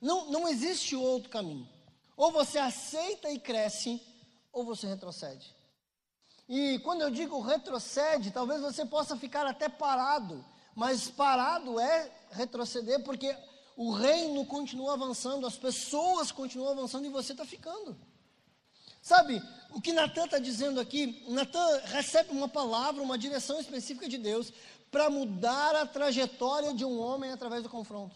Não, 0.00 0.30
não 0.30 0.48
existe 0.48 0.96
outro 0.96 1.30
caminho. 1.30 1.68
Ou 2.16 2.32
você 2.32 2.58
aceita 2.58 3.30
e 3.30 3.38
cresce, 3.38 4.02
ou 4.52 4.64
você 4.64 4.86
retrocede. 4.86 5.54
E 6.48 6.80
quando 6.80 7.02
eu 7.02 7.10
digo 7.10 7.40
retrocede, 7.40 8.32
talvez 8.32 8.60
você 8.60 8.84
possa 8.84 9.16
ficar 9.16 9.46
até 9.46 9.68
parado, 9.68 10.44
mas 10.74 11.08
parado 11.08 11.78
é 11.78 12.10
retroceder 12.32 13.04
porque 13.04 13.36
o 13.82 13.92
reino 13.92 14.44
continua 14.44 14.92
avançando, 14.92 15.46
as 15.46 15.56
pessoas 15.56 16.30
continuam 16.30 16.72
avançando 16.72 17.06
e 17.06 17.08
você 17.08 17.32
está 17.32 17.46
ficando. 17.46 17.96
Sabe, 19.00 19.42
o 19.70 19.80
que 19.80 19.90
Natan 19.90 20.26
está 20.26 20.38
dizendo 20.38 20.78
aqui, 20.78 21.24
Natan 21.26 21.80
recebe 21.86 22.30
uma 22.30 22.46
palavra, 22.46 23.02
uma 23.02 23.16
direção 23.16 23.58
específica 23.58 24.06
de 24.06 24.18
Deus 24.18 24.52
para 24.90 25.08
mudar 25.08 25.74
a 25.74 25.86
trajetória 25.86 26.74
de 26.74 26.84
um 26.84 27.00
homem 27.00 27.32
através 27.32 27.62
do 27.62 27.70
confronto. 27.70 28.14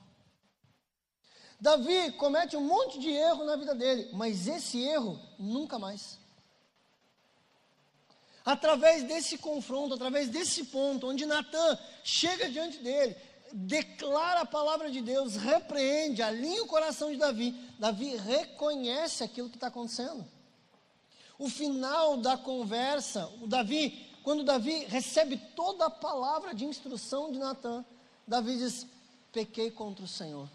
Davi 1.58 2.12
comete 2.12 2.58
um 2.58 2.60
monte 2.60 2.98
de 2.98 3.08
erro 3.08 3.46
na 3.46 3.56
vida 3.56 3.74
dele, 3.74 4.10
mas 4.12 4.46
esse 4.46 4.82
erro 4.82 5.18
nunca 5.38 5.78
mais. 5.78 6.18
Através 8.44 9.02
desse 9.04 9.38
confronto, 9.38 9.94
através 9.94 10.28
desse 10.28 10.64
ponto, 10.64 11.06
onde 11.06 11.24
Natan 11.24 11.78
chega 12.02 12.50
diante 12.50 12.76
dele, 12.80 13.16
declara 13.56 14.40
a 14.40 14.46
palavra 14.46 14.90
de 14.90 15.00
Deus, 15.00 15.36
repreende, 15.36 16.20
alinha 16.20 16.64
o 16.64 16.66
coração 16.66 17.12
de 17.12 17.16
Davi, 17.16 17.54
Davi 17.78 18.16
reconhece 18.16 19.22
aquilo 19.22 19.48
que 19.48 19.56
está 19.56 19.68
acontecendo. 19.68 20.26
O 21.38 21.48
final 21.48 22.16
da 22.16 22.36
conversa, 22.36 23.30
o 23.40 23.46
Davi, 23.46 24.10
quando 24.24 24.42
Davi 24.42 24.84
recebe 24.86 25.36
toda 25.54 25.86
a 25.86 25.90
palavra 25.90 26.52
de 26.52 26.64
instrução 26.64 27.30
de 27.30 27.38
Natan, 27.38 27.84
Davi 28.26 28.56
diz: 28.58 28.88
pequei 29.32 29.70
contra 29.70 30.04
o 30.04 30.08
Senhor. 30.08 30.48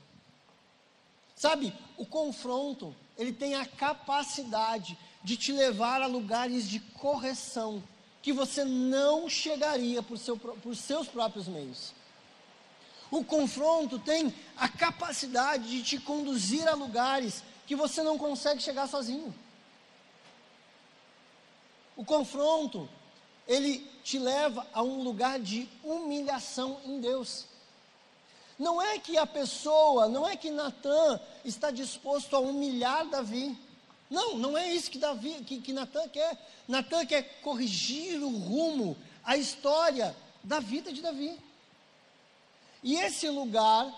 Sabe, 1.36 1.74
o 1.98 2.06
confronto, 2.06 2.94
ele 3.18 3.32
tem 3.32 3.56
a 3.56 3.66
capacidade 3.66 4.98
de 5.24 5.38
te 5.38 5.54
levar 5.54 6.02
a 6.02 6.06
lugares 6.06 6.68
de 6.68 6.82
correção 6.82 7.82
que 8.22 8.34
você 8.34 8.66
não 8.66 9.30
chegaria 9.30 10.04
por, 10.04 10.18
seu, 10.18 10.36
por 10.38 10.76
seus 10.76 11.08
próprios 11.08 11.48
meios. 11.48 11.94
O 13.12 13.24
confronto 13.24 13.98
tem 13.98 14.34
a 14.56 14.70
capacidade 14.70 15.70
de 15.70 15.84
te 15.84 16.00
conduzir 16.00 16.68
a 16.68 16.74
lugares 16.74 17.44
que 17.66 17.76
você 17.76 18.04
não 18.04 18.18
consegue 18.18 18.62
chegar 18.62 18.88
sozinho. 18.88 19.34
O 21.96 22.06
confronto, 22.06 22.88
ele 23.48 23.80
te 24.04 24.18
leva 24.18 24.66
a 24.74 24.82
um 24.82 25.04
lugar 25.04 25.40
de 25.40 25.68
humilhação 25.84 26.80
em 26.86 27.00
Deus. 27.00 27.46
Não 28.58 28.82
é 28.82 29.00
que 29.00 29.18
a 29.18 29.26
pessoa, 29.26 30.08
não 30.08 30.28
é 30.28 30.36
que 30.36 30.52
Natan 30.52 31.20
está 31.44 31.72
disposto 31.72 32.36
a 32.36 32.40
humilhar 32.40 33.08
Davi. 33.08 33.58
Não, 34.10 34.38
não 34.38 34.58
é 34.58 34.74
isso 34.74 34.92
que 34.92 34.98
Davi, 34.98 35.44
que, 35.46 35.62
que 35.62 35.74
Natan 35.74 36.08
quer. 36.10 36.38
Natan 36.68 37.06
quer 37.06 37.40
corrigir 37.42 38.22
o 38.22 38.30
rumo, 38.30 38.98
a 39.24 39.38
história 39.38 40.16
da 40.44 40.60
vida 40.60 40.92
de 40.92 41.02
Davi. 41.02 41.38
E 42.84 42.96
esse 42.96 43.30
lugar, 43.30 43.94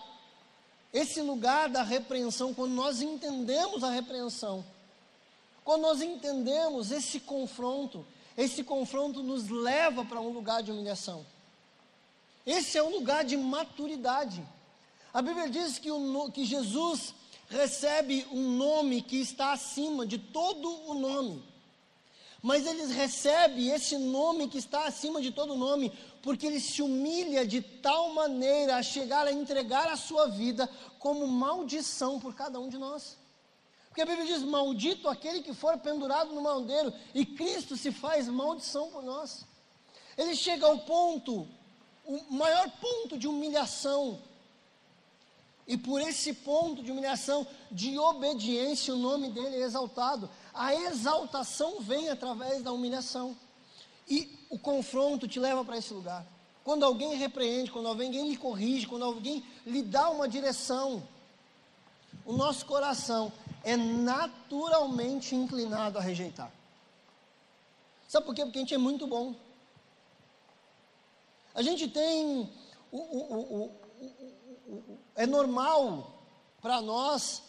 esse 0.92 1.20
lugar 1.20 1.68
da 1.68 1.82
repreensão, 1.82 2.52
quando 2.52 2.72
nós 2.72 3.00
entendemos 3.00 3.84
a 3.84 3.90
repreensão, 3.90 4.64
quando 5.64 5.82
nós 5.82 6.02
entendemos 6.02 6.90
esse 6.90 7.20
confronto, 7.20 8.04
esse 8.36 8.64
confronto 8.64 9.22
nos 9.22 9.48
leva 9.48 10.04
para 10.04 10.20
um 10.20 10.30
lugar 10.30 10.62
de 10.62 10.72
humilhação. 10.72 11.24
Esse 12.44 12.76
é 12.76 12.82
um 12.82 12.90
lugar 12.90 13.24
de 13.24 13.36
maturidade. 13.36 14.42
A 15.14 15.22
Bíblia 15.22 15.48
diz 15.48 15.78
que, 15.78 15.90
o, 15.90 16.30
que 16.32 16.44
Jesus 16.44 17.14
recebe 17.48 18.26
um 18.32 18.56
nome 18.56 19.02
que 19.02 19.20
está 19.20 19.52
acima 19.52 20.06
de 20.06 20.18
todo 20.18 20.68
o 20.88 20.94
nome. 20.94 21.42
Mas 22.42 22.66
ele 22.66 22.92
recebe 22.92 23.68
esse 23.68 23.96
nome 23.96 24.48
que 24.48 24.58
está 24.58 24.86
acima 24.86 25.22
de 25.22 25.30
todo 25.30 25.54
nome, 25.54 25.92
porque 26.20 26.44
ele 26.44 26.58
se 26.58 26.82
humilha 26.82 27.46
de 27.46 27.62
tal 27.62 28.12
maneira 28.12 28.76
a 28.76 28.82
chegar 28.82 29.28
a 29.28 29.32
entregar 29.32 29.88
a 29.88 29.96
sua 29.96 30.26
vida 30.26 30.68
como 30.98 31.26
maldição 31.28 32.18
por 32.18 32.34
cada 32.34 32.58
um 32.58 32.68
de 32.68 32.76
nós. 32.76 33.16
Porque 33.86 34.02
a 34.02 34.06
Bíblia 34.06 34.26
diz: 34.26 34.42
Maldito 34.42 35.08
aquele 35.08 35.40
que 35.40 35.54
for 35.54 35.78
pendurado 35.78 36.34
no 36.34 36.40
madeiro, 36.40 36.92
e 37.14 37.24
Cristo 37.24 37.76
se 37.76 37.92
faz 37.92 38.26
maldição 38.26 38.90
por 38.90 39.04
nós. 39.04 39.44
Ele 40.18 40.34
chega 40.34 40.66
ao 40.66 40.78
ponto, 40.78 41.46
o 42.04 42.34
maior 42.34 42.68
ponto 42.80 43.16
de 43.16 43.28
humilhação. 43.28 44.20
E 45.66 45.76
por 45.76 46.00
esse 46.00 46.32
ponto 46.34 46.82
de 46.82 46.90
humilhação, 46.90 47.46
de 47.70 47.96
obediência, 47.96 48.92
o 48.92 48.98
nome 48.98 49.30
dele 49.30 49.56
é 49.56 49.60
exaltado. 49.60 50.28
A 50.54 50.74
exaltação 50.74 51.80
vem 51.80 52.08
através 52.08 52.62
da 52.62 52.72
humilhação. 52.72 53.36
E 54.08 54.38
o 54.50 54.58
confronto 54.58 55.26
te 55.26 55.40
leva 55.40 55.64
para 55.64 55.78
esse 55.78 55.92
lugar. 55.94 56.26
Quando 56.64 56.84
alguém 56.84 57.16
repreende, 57.16 57.70
quando 57.70 57.88
alguém 57.88 58.10
lhe 58.28 58.36
corrige, 58.36 58.86
quando 58.86 59.04
alguém 59.04 59.44
lhe 59.66 59.82
dá 59.82 60.10
uma 60.10 60.28
direção, 60.28 61.02
o 62.24 62.32
nosso 62.32 62.66
coração 62.66 63.32
é 63.64 63.76
naturalmente 63.76 65.34
inclinado 65.34 65.98
a 65.98 66.00
rejeitar. 66.00 66.52
Sabe 68.08 68.26
por 68.26 68.34
quê? 68.34 68.44
Porque 68.44 68.58
a 68.58 68.60
gente 68.60 68.74
é 68.74 68.78
muito 68.78 69.06
bom. 69.06 69.34
A 71.54 71.62
gente 71.62 71.88
tem. 71.88 72.50
O, 72.90 72.98
o, 72.98 73.64
o, 74.68 74.98
é 75.16 75.26
normal 75.26 76.12
para 76.60 76.80
nós 76.80 77.42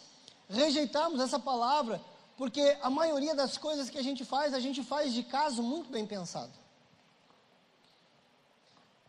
rejeitarmos 0.49 1.19
essa 1.19 1.39
palavra, 1.39 2.01
porque 2.37 2.77
a 2.81 2.89
maioria 2.89 3.35
das 3.35 3.57
coisas 3.57 3.89
que 3.89 3.97
a 3.97 4.01
gente 4.01 4.25
faz, 4.25 4.53
a 4.53 4.59
gente 4.59 4.83
faz 4.83 5.13
de 5.13 5.23
caso 5.23 5.61
muito 5.61 5.89
bem 5.89 6.05
pensado. 6.05 6.51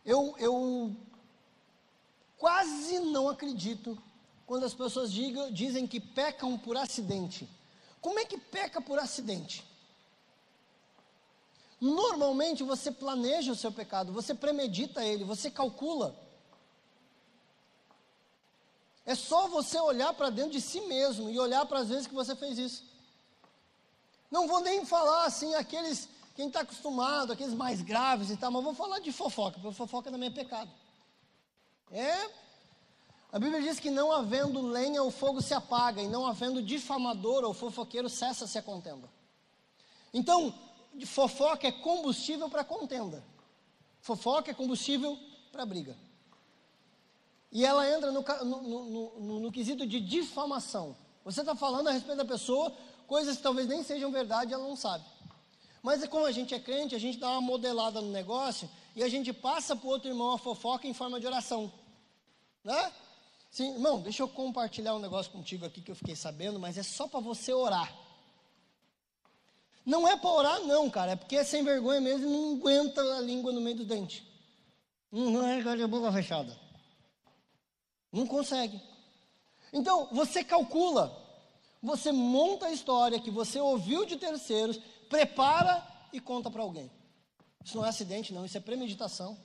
Eu, 0.05 0.35
eu 0.37 0.95
quase 2.37 2.99
não 2.99 3.27
acredito 3.27 3.97
quando 4.45 4.63
as 4.63 4.73
pessoas 4.73 5.11
digam, 5.11 5.51
dizem 5.51 5.87
que 5.87 5.99
pecam 5.99 6.57
por 6.57 6.77
acidente. 6.77 7.49
Como 7.99 8.19
é 8.19 8.25
que 8.25 8.37
peca 8.37 8.79
por 8.79 8.99
acidente? 8.99 9.65
Normalmente 11.81 12.63
você 12.63 12.91
planeja 12.91 13.51
o 13.51 13.55
seu 13.55 13.71
pecado, 13.71 14.13
você 14.13 14.33
premedita 14.33 15.03
ele, 15.03 15.23
você 15.23 15.49
calcula. 15.49 16.15
É 19.05 19.15
só 19.15 19.47
você 19.47 19.79
olhar 19.79 20.13
para 20.13 20.29
dentro 20.29 20.51
de 20.51 20.61
si 20.61 20.81
mesmo 20.81 21.29
e 21.29 21.39
olhar 21.39 21.65
para 21.65 21.79
as 21.79 21.89
vezes 21.89 22.07
que 22.07 22.13
você 22.13 22.35
fez 22.35 22.57
isso. 22.57 22.94
Não 24.29 24.47
vou 24.47 24.61
nem 24.61 24.85
falar 24.85 25.25
assim, 25.25 25.53
aqueles, 25.55 26.09
quem 26.35 26.47
está 26.47 26.61
acostumado, 26.61 27.33
aqueles 27.33 27.53
mais 27.53 27.81
graves 27.81 28.29
e 28.29 28.37
tal, 28.37 28.51
mas 28.51 28.63
vou 28.63 28.73
falar 28.73 28.99
de 28.99 29.11
fofoca, 29.11 29.59
porque 29.59 29.75
fofoca 29.75 30.11
também 30.11 30.29
é 30.29 30.33
pecado. 30.33 30.71
É 31.91 32.29
a 33.35 33.39
Bíblia 33.39 33.61
diz 33.61 33.81
que 33.81 33.91
não 33.91 34.13
havendo 34.13 34.61
lenha, 34.61 35.03
o 35.03 35.11
fogo 35.11 35.41
se 35.41 35.53
apaga, 35.53 36.01
e 36.01 36.07
não 36.07 36.25
havendo 36.25 36.61
difamador 36.61 37.43
ou 37.43 37.53
fofoqueiro, 37.53 38.07
cessa-se 38.07 38.57
a 38.57 38.61
contenda. 38.61 39.09
Então, 40.13 40.53
fofoca 41.05 41.67
é 41.67 41.71
combustível 41.73 42.49
para 42.49 42.63
contenda. 42.63 43.21
Fofoca 43.99 44.51
é 44.51 44.53
combustível 44.53 45.19
para 45.51 45.65
briga. 45.65 45.97
E 47.51 47.65
ela 47.65 47.89
entra 47.89 48.09
no, 48.09 48.21
no, 48.21 48.61
no, 48.61 49.19
no, 49.19 49.39
no 49.41 49.51
quesito 49.51 49.85
de 49.85 49.99
difamação. 49.99 50.95
Você 51.25 51.41
está 51.41 51.57
falando 51.57 51.89
a 51.89 51.91
respeito 51.91 52.17
da 52.17 52.23
pessoa, 52.23 52.71
coisas 53.07 53.37
que 53.37 53.43
talvez 53.43 53.67
nem 53.67 53.83
sejam 53.83 54.11
verdade, 54.11 54.53
ela 54.53 54.63
não 54.63 54.75
sabe. 54.75 55.05
Mas 55.81 56.01
é 56.01 56.07
como 56.07 56.25
a 56.25 56.31
gente 56.31 56.53
é 56.53 56.59
crente, 56.59 56.95
a 56.95 56.99
gente 56.99 57.19
dá 57.19 57.29
uma 57.29 57.41
modelada 57.41 58.01
no 58.01 58.11
negócio 58.11 58.69
e 58.95 59.03
a 59.03 59.07
gente 59.09 59.31
passa 59.31 59.75
para 59.75 59.85
o 59.85 59.89
outro 59.89 60.09
irmão 60.09 60.31
a 60.31 60.37
fofoca 60.37 60.87
em 60.87 60.93
forma 60.93 61.19
de 61.19 61.27
oração. 61.27 61.71
Né? 62.63 62.91
Sim, 63.51 63.73
irmão, 63.73 64.01
deixa 64.01 64.23
eu 64.23 64.27
compartilhar 64.27 64.95
um 64.95 64.99
negócio 64.99 65.31
contigo 65.31 65.65
aqui 65.65 65.81
que 65.81 65.91
eu 65.91 65.95
fiquei 65.95 66.15
sabendo, 66.15 66.59
mas 66.59 66.77
é 66.77 66.83
só 66.83 67.07
para 67.07 67.19
você 67.19 67.53
orar. 67.53 67.93
Não 69.85 70.07
é 70.07 70.17
para 70.17 70.29
orar, 70.31 70.59
não, 70.61 70.89
cara, 70.89 71.11
é 71.11 71.15
porque 71.15 71.35
é 71.35 71.43
sem 71.43 71.63
vergonha 71.63 72.01
mesmo 72.01 72.27
não 72.27 72.55
aguenta 72.55 73.01
a 73.01 73.21
língua 73.21 73.53
no 73.53 73.61
meio 73.61 73.77
do 73.77 73.85
dente. 73.85 74.27
Não 75.11 75.47
é 75.47 75.61
de 75.61 75.87
boca 75.87 76.11
fechada. 76.11 76.59
Não 78.11 78.25
consegue. 78.25 78.81
Então, 79.71 80.09
você 80.11 80.43
calcula, 80.43 81.24
você 81.85 82.11
monta 82.11 82.65
a 82.65 82.71
história 82.71 83.19
que 83.19 83.29
você 83.29 83.59
ouviu 83.59 84.05
de 84.05 84.17
terceiros, 84.17 84.79
prepara 85.07 85.85
e 86.11 86.19
conta 86.19 86.49
para 86.49 86.63
alguém. 86.63 86.91
Isso 87.63 87.77
não 87.77 87.85
é 87.85 87.89
acidente, 87.89 88.33
não, 88.33 88.43
isso 88.43 88.57
é 88.57 88.59
premeditação. 88.59 89.37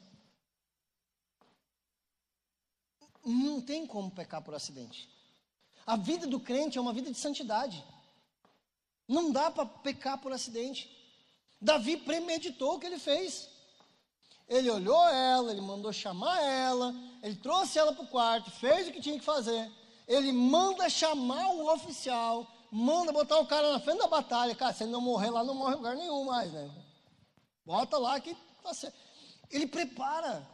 Não 3.24 3.60
tem 3.60 3.86
como 3.86 4.10
pecar 4.10 4.42
por 4.42 4.54
acidente. 4.54 5.08
A 5.86 5.96
vida 5.96 6.26
do 6.26 6.40
crente 6.40 6.78
é 6.78 6.80
uma 6.80 6.94
vida 6.94 7.10
de 7.10 7.18
santidade. 7.18 7.84
Não 9.06 9.30
dá 9.30 9.50
para 9.50 9.66
pecar 9.66 10.18
por 10.18 10.32
acidente. 10.32 10.90
Davi 11.60 11.98
premeditou 11.98 12.74
o 12.74 12.78
que 12.78 12.86
ele 12.86 12.98
fez. 12.98 13.48
Ele 14.48 14.70
olhou 14.70 15.08
ela, 15.08 15.52
ele 15.52 15.60
mandou 15.60 15.92
chamar 15.92 16.42
ela, 16.42 16.94
ele 17.22 17.36
trouxe 17.36 17.78
ela 17.78 17.92
para 17.92 18.04
o 18.04 18.08
quarto, 18.08 18.50
fez 18.50 18.88
o 18.88 18.92
que 18.92 19.00
tinha 19.00 19.18
que 19.18 19.24
fazer. 19.24 19.70
Ele 20.10 20.32
manda 20.32 20.90
chamar 20.90 21.50
o 21.50 21.72
oficial, 21.72 22.44
manda 22.68 23.12
botar 23.12 23.38
o 23.38 23.46
cara 23.46 23.70
na 23.70 23.78
frente 23.78 23.98
da 23.98 24.08
batalha. 24.08 24.56
Cara, 24.56 24.74
se 24.74 24.82
ele 24.82 24.90
não 24.90 25.00
morrer 25.00 25.30
lá, 25.30 25.44
não 25.44 25.54
morre 25.54 25.74
em 25.74 25.76
lugar 25.76 25.94
nenhum 25.94 26.24
mais, 26.24 26.52
né? 26.52 26.68
Bota 27.64 27.96
lá 27.96 28.18
que 28.18 28.36
tá 28.60 28.74
certo. 28.74 28.98
Ele 29.48 29.68
prepara. 29.68 30.44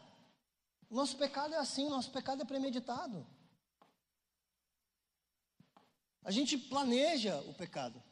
Nosso 0.90 1.16
pecado 1.16 1.54
é 1.54 1.56
assim, 1.56 1.88
nosso 1.88 2.10
pecado 2.10 2.42
é 2.42 2.44
premeditado. 2.44 3.26
A 6.22 6.30
gente 6.30 6.58
planeja 6.58 7.40
o 7.48 7.54
pecado. 7.54 8.02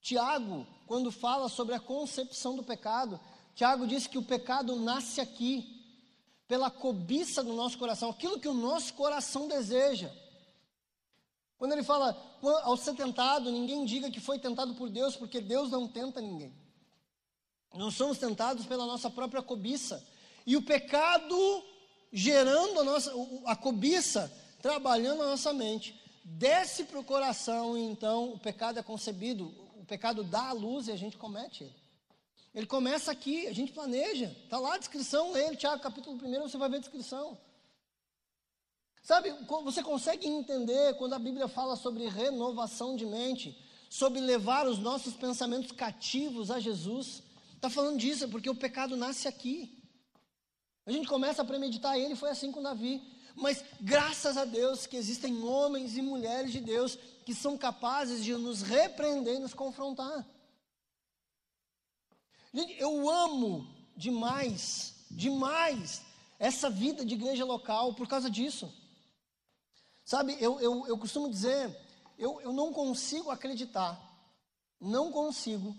Tiago, 0.00 0.66
quando 0.86 1.12
fala 1.12 1.50
sobre 1.50 1.74
a 1.74 1.80
concepção 1.80 2.56
do 2.56 2.62
pecado, 2.62 3.20
Tiago 3.54 3.86
diz 3.86 4.06
que 4.06 4.16
o 4.16 4.24
pecado 4.24 4.74
nasce 4.76 5.20
aqui, 5.20 5.81
pela 6.52 6.70
cobiça 6.70 7.42
do 7.42 7.54
nosso 7.54 7.78
coração, 7.78 8.10
aquilo 8.10 8.38
que 8.38 8.46
o 8.46 8.52
nosso 8.52 8.92
coração 8.92 9.48
deseja. 9.48 10.10
Quando 11.56 11.72
ele 11.72 11.82
fala, 11.82 12.14
ao 12.64 12.76
ser 12.76 12.94
tentado, 12.94 13.50
ninguém 13.50 13.86
diga 13.86 14.10
que 14.10 14.20
foi 14.20 14.38
tentado 14.38 14.74
por 14.74 14.90
Deus, 14.90 15.16
porque 15.16 15.40
Deus 15.40 15.70
não 15.70 15.88
tenta 15.88 16.20
ninguém. 16.20 16.54
Nós 17.72 17.94
somos 17.94 18.18
tentados 18.18 18.66
pela 18.66 18.84
nossa 18.84 19.08
própria 19.08 19.40
cobiça. 19.40 20.06
E 20.44 20.54
o 20.54 20.60
pecado 20.60 21.64
gerando 22.12 22.80
a 22.80 22.84
nossa, 22.84 23.10
a 23.46 23.56
cobiça, 23.56 24.30
trabalhando 24.60 25.22
a 25.22 25.28
nossa 25.28 25.54
mente, 25.54 25.98
desce 26.22 26.84
para 26.84 27.00
o 27.00 27.04
coração 27.04 27.78
e 27.78 27.80
então 27.80 28.30
o 28.30 28.38
pecado 28.38 28.78
é 28.78 28.82
concebido, 28.82 29.46
o 29.80 29.86
pecado 29.86 30.22
dá 30.22 30.50
a 30.50 30.52
luz 30.52 30.88
e 30.88 30.92
a 30.92 30.96
gente 30.96 31.16
comete 31.16 31.64
ele. 31.64 31.81
Ele 32.54 32.66
começa 32.66 33.10
aqui, 33.10 33.46
a 33.46 33.52
gente 33.52 33.72
planeja, 33.72 34.26
está 34.44 34.58
lá 34.58 34.74
a 34.74 34.78
descrição, 34.78 35.36
ele, 35.36 35.56
Tiago, 35.56 35.82
capítulo 35.82 36.18
1, 36.22 36.42
você 36.42 36.58
vai 36.58 36.68
ver 36.68 36.76
a 36.76 36.80
descrição. 36.80 37.38
Sabe, 39.02 39.32
você 39.64 39.82
consegue 39.82 40.28
entender 40.28 40.94
quando 40.96 41.14
a 41.14 41.18
Bíblia 41.18 41.48
fala 41.48 41.76
sobre 41.76 42.06
renovação 42.06 42.94
de 42.94 43.06
mente, 43.06 43.58
sobre 43.88 44.20
levar 44.20 44.66
os 44.68 44.78
nossos 44.78 45.14
pensamentos 45.14 45.72
cativos 45.72 46.50
a 46.50 46.60
Jesus? 46.60 47.22
Está 47.54 47.70
falando 47.70 47.98
disso, 47.98 48.24
é 48.24 48.28
porque 48.28 48.50
o 48.50 48.54
pecado 48.54 48.96
nasce 48.96 49.26
aqui. 49.26 49.82
A 50.84 50.92
gente 50.92 51.08
começa 51.08 51.42
a 51.42 51.44
premeditar 51.44 51.98
ele, 51.98 52.14
foi 52.14 52.30
assim 52.30 52.52
com 52.52 52.62
Davi. 52.62 53.02
Mas 53.34 53.64
graças 53.80 54.36
a 54.36 54.44
Deus 54.44 54.86
que 54.86 54.96
existem 54.96 55.42
homens 55.42 55.96
e 55.96 56.02
mulheres 56.02 56.52
de 56.52 56.60
Deus 56.60 56.98
que 57.24 57.34
são 57.34 57.56
capazes 57.56 58.22
de 58.22 58.34
nos 58.34 58.62
repreender 58.62 59.36
e 59.36 59.38
nos 59.38 59.54
confrontar. 59.54 60.26
Gente, 62.52 62.74
eu 62.78 63.08
amo 63.08 63.66
demais, 63.96 64.94
demais, 65.10 66.02
essa 66.38 66.68
vida 66.68 67.04
de 67.04 67.14
igreja 67.14 67.44
local 67.44 67.94
por 67.94 68.06
causa 68.06 68.30
disso. 68.30 68.70
Sabe, 70.04 70.36
eu, 70.40 70.60
eu, 70.60 70.86
eu 70.86 70.98
costumo 70.98 71.30
dizer, 71.30 71.74
eu, 72.18 72.40
eu 72.42 72.52
não 72.52 72.72
consigo 72.72 73.30
acreditar, 73.30 73.98
não 74.80 75.10
consigo. 75.10 75.74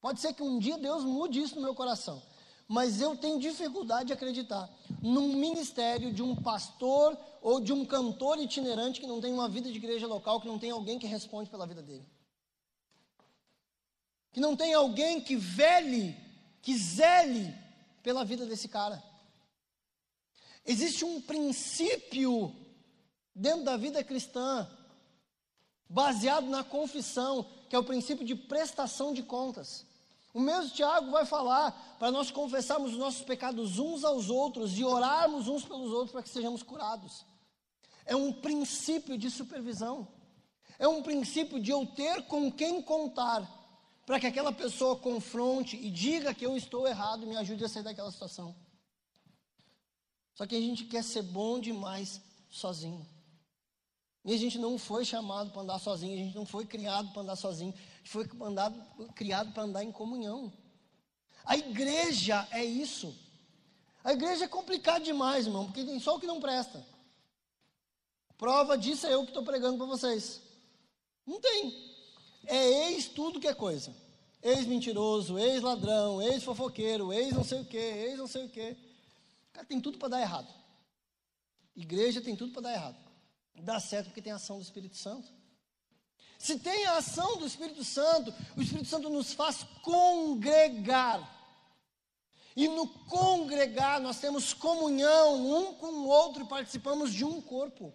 Pode 0.00 0.20
ser 0.20 0.34
que 0.34 0.42
um 0.42 0.58
dia 0.58 0.76
Deus 0.76 1.04
mude 1.04 1.40
isso 1.40 1.54
no 1.54 1.62
meu 1.62 1.74
coração, 1.74 2.22
mas 2.68 3.00
eu 3.00 3.16
tenho 3.16 3.40
dificuldade 3.40 4.08
de 4.08 4.12
acreditar 4.12 4.68
num 5.00 5.34
ministério 5.34 6.12
de 6.12 6.22
um 6.22 6.36
pastor 6.36 7.16
ou 7.40 7.60
de 7.60 7.72
um 7.72 7.86
cantor 7.86 8.38
itinerante 8.38 9.00
que 9.00 9.06
não 9.06 9.20
tem 9.20 9.32
uma 9.32 9.48
vida 9.48 9.70
de 9.70 9.78
igreja 9.78 10.06
local, 10.06 10.40
que 10.40 10.48
não 10.48 10.58
tem 10.58 10.70
alguém 10.70 10.98
que 10.98 11.06
responde 11.06 11.48
pela 11.48 11.66
vida 11.66 11.80
dele. 11.80 12.04
Que 14.36 14.40
não 14.40 14.54
tem 14.54 14.74
alguém 14.74 15.18
que 15.18 15.34
vele, 15.34 16.14
que 16.60 16.76
zele 16.76 17.54
pela 18.02 18.22
vida 18.22 18.44
desse 18.44 18.68
cara. 18.68 19.02
Existe 20.62 21.06
um 21.06 21.22
princípio 21.22 22.54
dentro 23.34 23.64
da 23.64 23.78
vida 23.78 24.04
cristã, 24.04 24.70
baseado 25.88 26.48
na 26.48 26.62
confissão, 26.62 27.46
que 27.70 27.74
é 27.74 27.78
o 27.78 27.84
princípio 27.84 28.26
de 28.26 28.34
prestação 28.34 29.14
de 29.14 29.22
contas. 29.22 29.86
O 30.34 30.40
mesmo 30.40 30.68
Tiago 30.68 31.10
vai 31.10 31.24
falar 31.24 31.96
para 31.98 32.10
nós 32.10 32.30
confessarmos 32.30 32.92
os 32.92 32.98
nossos 32.98 33.22
pecados 33.22 33.78
uns 33.78 34.04
aos 34.04 34.28
outros 34.28 34.78
e 34.78 34.84
orarmos 34.84 35.48
uns 35.48 35.64
pelos 35.64 35.90
outros 35.90 36.12
para 36.12 36.22
que 36.22 36.28
sejamos 36.28 36.62
curados. 36.62 37.24
É 38.04 38.14
um 38.14 38.30
princípio 38.34 39.16
de 39.16 39.30
supervisão. 39.30 40.06
É 40.78 40.86
um 40.86 41.02
princípio 41.02 41.58
de 41.58 41.70
eu 41.70 41.86
ter 41.86 42.24
com 42.24 42.52
quem 42.52 42.82
contar 42.82 43.55
para 44.06 44.20
que 44.20 44.26
aquela 44.28 44.52
pessoa 44.52 44.96
confronte 44.96 45.76
e 45.76 45.90
diga 45.90 46.32
que 46.32 46.46
eu 46.46 46.56
estou 46.56 46.86
errado 46.86 47.24
e 47.24 47.26
me 47.26 47.36
ajude 47.36 47.64
a 47.64 47.68
sair 47.68 47.82
daquela 47.82 48.12
situação. 48.12 48.54
Só 50.32 50.46
que 50.46 50.54
a 50.54 50.60
gente 50.60 50.84
quer 50.84 51.02
ser 51.02 51.22
bom 51.22 51.58
demais 51.58 52.20
sozinho. 52.48 53.04
E 54.24 54.32
a 54.32 54.36
gente 54.36 54.58
não 54.58 54.78
foi 54.78 55.04
chamado 55.04 55.50
para 55.50 55.62
andar 55.62 55.80
sozinho, 55.80 56.14
a 56.14 56.24
gente 56.24 56.36
não 56.36 56.46
foi 56.46 56.64
criado 56.64 57.12
para 57.12 57.22
andar 57.22 57.36
sozinho, 57.36 57.74
a 57.74 57.98
gente 57.98 58.10
foi 58.10 58.26
mandado, 58.34 58.80
criado 59.14 59.52
para 59.52 59.64
andar 59.64 59.82
em 59.82 59.90
comunhão. 59.90 60.52
A 61.44 61.56
igreja 61.56 62.46
é 62.52 62.64
isso. 62.64 63.12
A 64.04 64.12
igreja 64.12 64.44
é 64.44 64.48
complicado 64.48 65.02
demais, 65.02 65.46
irmão, 65.46 65.66
porque 65.66 65.84
tem 65.84 65.98
só 65.98 66.14
o 66.14 66.20
que 66.20 66.26
não 66.26 66.40
presta. 66.40 66.84
Prova 68.38 68.78
disso 68.78 69.06
é 69.06 69.14
eu 69.14 69.22
que 69.22 69.30
estou 69.30 69.42
pregando 69.42 69.78
para 69.78 69.86
vocês. 69.86 70.40
Não 71.26 71.40
tem. 71.40 71.95
É 72.46 72.90
ex 72.90 73.08
tudo 73.08 73.40
que 73.40 73.48
é 73.48 73.54
coisa. 73.54 73.94
Ex-mentiroso, 74.42 75.38
ex-ladrão, 75.38 76.22
ex-fofoqueiro, 76.22 77.12
ex 77.12 77.32
não 77.32 77.44
sei 77.44 77.60
o 77.60 77.64
que, 77.64 77.76
ex 77.76 78.18
não 78.18 78.26
sei 78.26 78.44
o 78.44 78.48
que. 78.48 78.76
Cara, 79.52 79.66
tem 79.66 79.80
tudo 79.80 79.98
para 79.98 80.08
dar 80.08 80.20
errado. 80.20 80.52
Igreja 81.74 82.20
tem 82.20 82.36
tudo 82.36 82.52
para 82.52 82.62
dar 82.62 82.72
errado. 82.72 82.96
Dá 83.54 83.80
certo 83.80 84.06
porque 84.06 84.22
tem 84.22 84.32
a 84.32 84.36
ação 84.36 84.56
do 84.56 84.62
Espírito 84.62 84.96
Santo. 84.96 85.28
Se 86.38 86.58
tem 86.58 86.84
a 86.86 86.98
ação 86.98 87.38
do 87.38 87.46
Espírito 87.46 87.82
Santo, 87.82 88.32
o 88.56 88.62
Espírito 88.62 88.88
Santo 88.88 89.08
nos 89.08 89.32
faz 89.32 89.64
congregar. 89.82 91.34
E 92.54 92.68
no 92.68 92.88
congregar 92.88 94.00
nós 94.00 94.20
temos 94.20 94.54
comunhão 94.54 95.46
um 95.46 95.74
com 95.74 95.86
o 95.86 96.08
outro 96.08 96.44
e 96.44 96.48
participamos 96.48 97.12
de 97.12 97.24
um 97.24 97.40
corpo. 97.40 97.92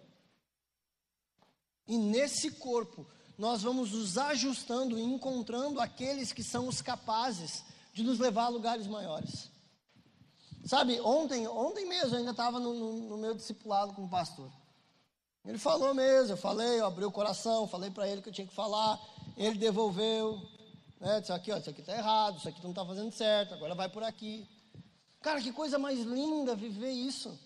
E 1.86 1.96
nesse 1.96 2.52
corpo 2.52 3.06
nós 3.38 3.62
vamos 3.62 3.92
nos 3.92 4.18
ajustando 4.18 4.98
e 4.98 5.02
encontrando 5.02 5.80
aqueles 5.80 6.32
que 6.32 6.42
são 6.42 6.68
os 6.68 6.82
capazes 6.82 7.64
de 7.92 8.02
nos 8.02 8.18
levar 8.18 8.44
a 8.44 8.48
lugares 8.48 8.86
maiores. 8.86 9.50
Sabe, 10.64 11.00
ontem, 11.00 11.46
ontem 11.48 11.86
mesmo 11.86 12.14
eu 12.14 12.18
ainda 12.18 12.30
estava 12.30 12.60
no, 12.60 12.72
no, 12.72 12.92
no 13.08 13.18
meu 13.18 13.34
discipulado 13.34 13.92
com 13.94 14.04
o 14.04 14.08
pastor. 14.08 14.50
Ele 15.44 15.58
falou 15.58 15.92
mesmo, 15.92 16.32
eu 16.32 16.36
falei, 16.36 16.78
eu 16.78 16.86
abri 16.86 17.04
o 17.04 17.10
coração, 17.10 17.66
falei 17.66 17.90
para 17.90 18.08
ele 18.08 18.22
que 18.22 18.28
eu 18.28 18.32
tinha 18.32 18.46
que 18.46 18.54
falar, 18.54 19.00
ele 19.36 19.58
devolveu, 19.58 20.40
né, 21.00 21.20
disse 21.20 21.32
aqui, 21.32 21.50
ó, 21.50 21.58
isso 21.58 21.68
aqui 21.68 21.80
está 21.80 21.96
errado, 21.96 22.38
isso 22.38 22.48
aqui 22.48 22.62
não 22.62 22.70
está 22.70 22.86
fazendo 22.86 23.10
certo, 23.12 23.54
agora 23.54 23.74
vai 23.74 23.88
por 23.88 24.04
aqui. 24.04 24.48
Cara, 25.20 25.40
que 25.40 25.52
coisa 25.52 25.80
mais 25.80 25.98
linda 26.00 26.54
viver 26.54 26.92
isso. 26.92 27.36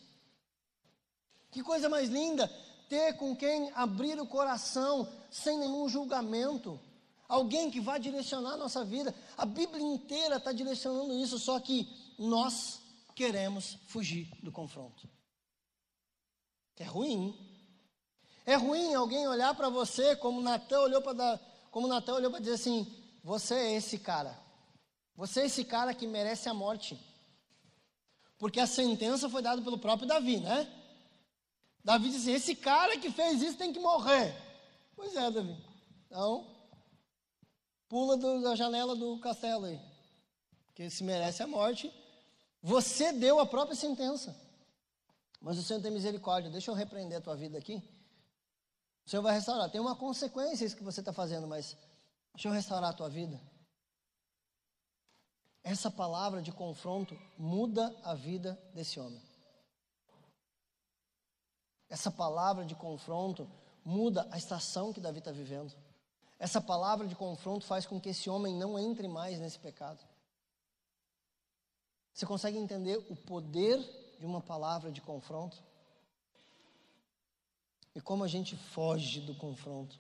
Que 1.50 1.62
coisa 1.62 1.88
mais 1.88 2.10
linda 2.10 2.50
ter 2.88 3.14
com 3.16 3.34
quem 3.34 3.70
abrir 3.74 4.20
o 4.20 4.26
coração 4.26 5.08
sem 5.30 5.58
nenhum 5.58 5.88
julgamento. 5.88 6.78
Alguém 7.28 7.70
que 7.70 7.80
vai 7.80 7.98
direcionar 7.98 8.52
a 8.52 8.56
nossa 8.56 8.84
vida. 8.84 9.14
A 9.36 9.44
Bíblia 9.44 9.82
inteira 9.82 10.36
está 10.36 10.52
direcionando 10.52 11.14
isso, 11.14 11.38
só 11.38 11.58
que 11.58 11.88
nós 12.18 12.80
queremos 13.14 13.78
fugir 13.86 14.28
do 14.42 14.52
confronto. 14.52 15.08
É 16.78 16.84
ruim. 16.84 17.34
É 18.44 18.54
ruim 18.54 18.94
alguém 18.94 19.26
olhar 19.26 19.54
para 19.54 19.68
você 19.68 20.14
como 20.14 20.40
Natan 20.40 20.80
olhou 20.80 21.02
para 21.02 21.40
como 21.70 21.88
Natan 21.88 22.14
olhou 22.14 22.30
para 22.30 22.40
dizer 22.40 22.54
assim: 22.54 22.86
você 23.24 23.54
é 23.54 23.72
esse 23.74 23.98
cara. 23.98 24.38
Você 25.16 25.40
é 25.40 25.46
esse 25.46 25.64
cara 25.64 25.94
que 25.94 26.06
merece 26.06 26.48
a 26.48 26.54
morte. 26.54 26.98
Porque 28.38 28.60
a 28.60 28.66
sentença 28.66 29.28
foi 29.28 29.40
dada 29.42 29.62
pelo 29.62 29.78
próprio 29.78 30.06
Davi, 30.06 30.38
né? 30.38 30.70
Davi 31.86 32.10
disse: 32.10 32.32
esse 32.32 32.56
cara 32.56 32.98
que 32.98 33.12
fez 33.12 33.40
isso 33.40 33.56
tem 33.56 33.72
que 33.72 33.78
morrer. 33.78 34.34
Pois 34.96 35.14
é, 35.14 35.30
Davi. 35.30 35.56
Então, 36.06 36.44
pula 37.88 38.16
do, 38.16 38.42
da 38.42 38.56
janela 38.56 38.96
do 38.96 39.20
castelo 39.20 39.66
aí. 39.66 39.80
Porque 40.66 40.90
se 40.90 41.04
merece 41.04 41.44
a 41.44 41.46
morte. 41.46 41.92
Você 42.60 43.12
deu 43.12 43.38
a 43.38 43.46
própria 43.46 43.76
sentença. 43.76 44.36
Mas 45.40 45.58
o 45.58 45.62
Senhor 45.62 45.80
tem 45.80 45.92
misericórdia. 45.92 46.50
Deixa 46.50 46.72
eu 46.72 46.74
repreender 46.74 47.18
a 47.18 47.20
tua 47.20 47.36
vida 47.36 47.56
aqui. 47.56 47.80
O 49.06 49.08
Senhor 49.08 49.22
vai 49.22 49.34
restaurar. 49.34 49.70
Tem 49.70 49.80
uma 49.80 49.94
consequência 49.94 50.64
isso 50.64 50.76
que 50.76 50.82
você 50.82 50.98
está 50.98 51.12
fazendo, 51.12 51.46
mas 51.46 51.76
deixa 52.34 52.48
eu 52.48 52.52
restaurar 52.52 52.90
a 52.90 52.94
tua 52.94 53.08
vida. 53.08 53.40
Essa 55.62 55.88
palavra 55.88 56.42
de 56.42 56.50
confronto 56.50 57.16
muda 57.38 57.96
a 58.02 58.12
vida 58.12 58.60
desse 58.74 58.98
homem. 58.98 59.22
Essa 61.88 62.10
palavra 62.10 62.64
de 62.64 62.74
confronto 62.74 63.48
muda 63.84 64.26
a 64.30 64.38
estação 64.38 64.92
que 64.92 65.00
Davi 65.00 65.20
está 65.20 65.30
vivendo. 65.30 65.72
Essa 66.38 66.60
palavra 66.60 67.06
de 67.06 67.14
confronto 67.14 67.64
faz 67.64 67.86
com 67.86 68.00
que 68.00 68.10
esse 68.10 68.28
homem 68.28 68.54
não 68.54 68.78
entre 68.78 69.08
mais 69.08 69.38
nesse 69.38 69.58
pecado. 69.58 70.04
Você 72.12 72.26
consegue 72.26 72.58
entender 72.58 72.96
o 73.08 73.16
poder 73.16 73.78
de 74.18 74.26
uma 74.26 74.40
palavra 74.40 74.90
de 74.90 75.00
confronto? 75.00 75.62
E 77.94 78.00
como 78.00 78.24
a 78.24 78.28
gente 78.28 78.56
foge 78.56 79.20
do 79.20 79.34
confronto. 79.34 79.98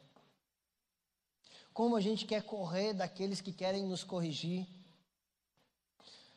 Como 1.72 1.94
a 1.94 2.00
gente 2.00 2.26
quer 2.26 2.42
correr 2.42 2.92
daqueles 2.92 3.40
que 3.40 3.52
querem 3.52 3.84
nos 3.84 4.02
corrigir. 4.02 4.66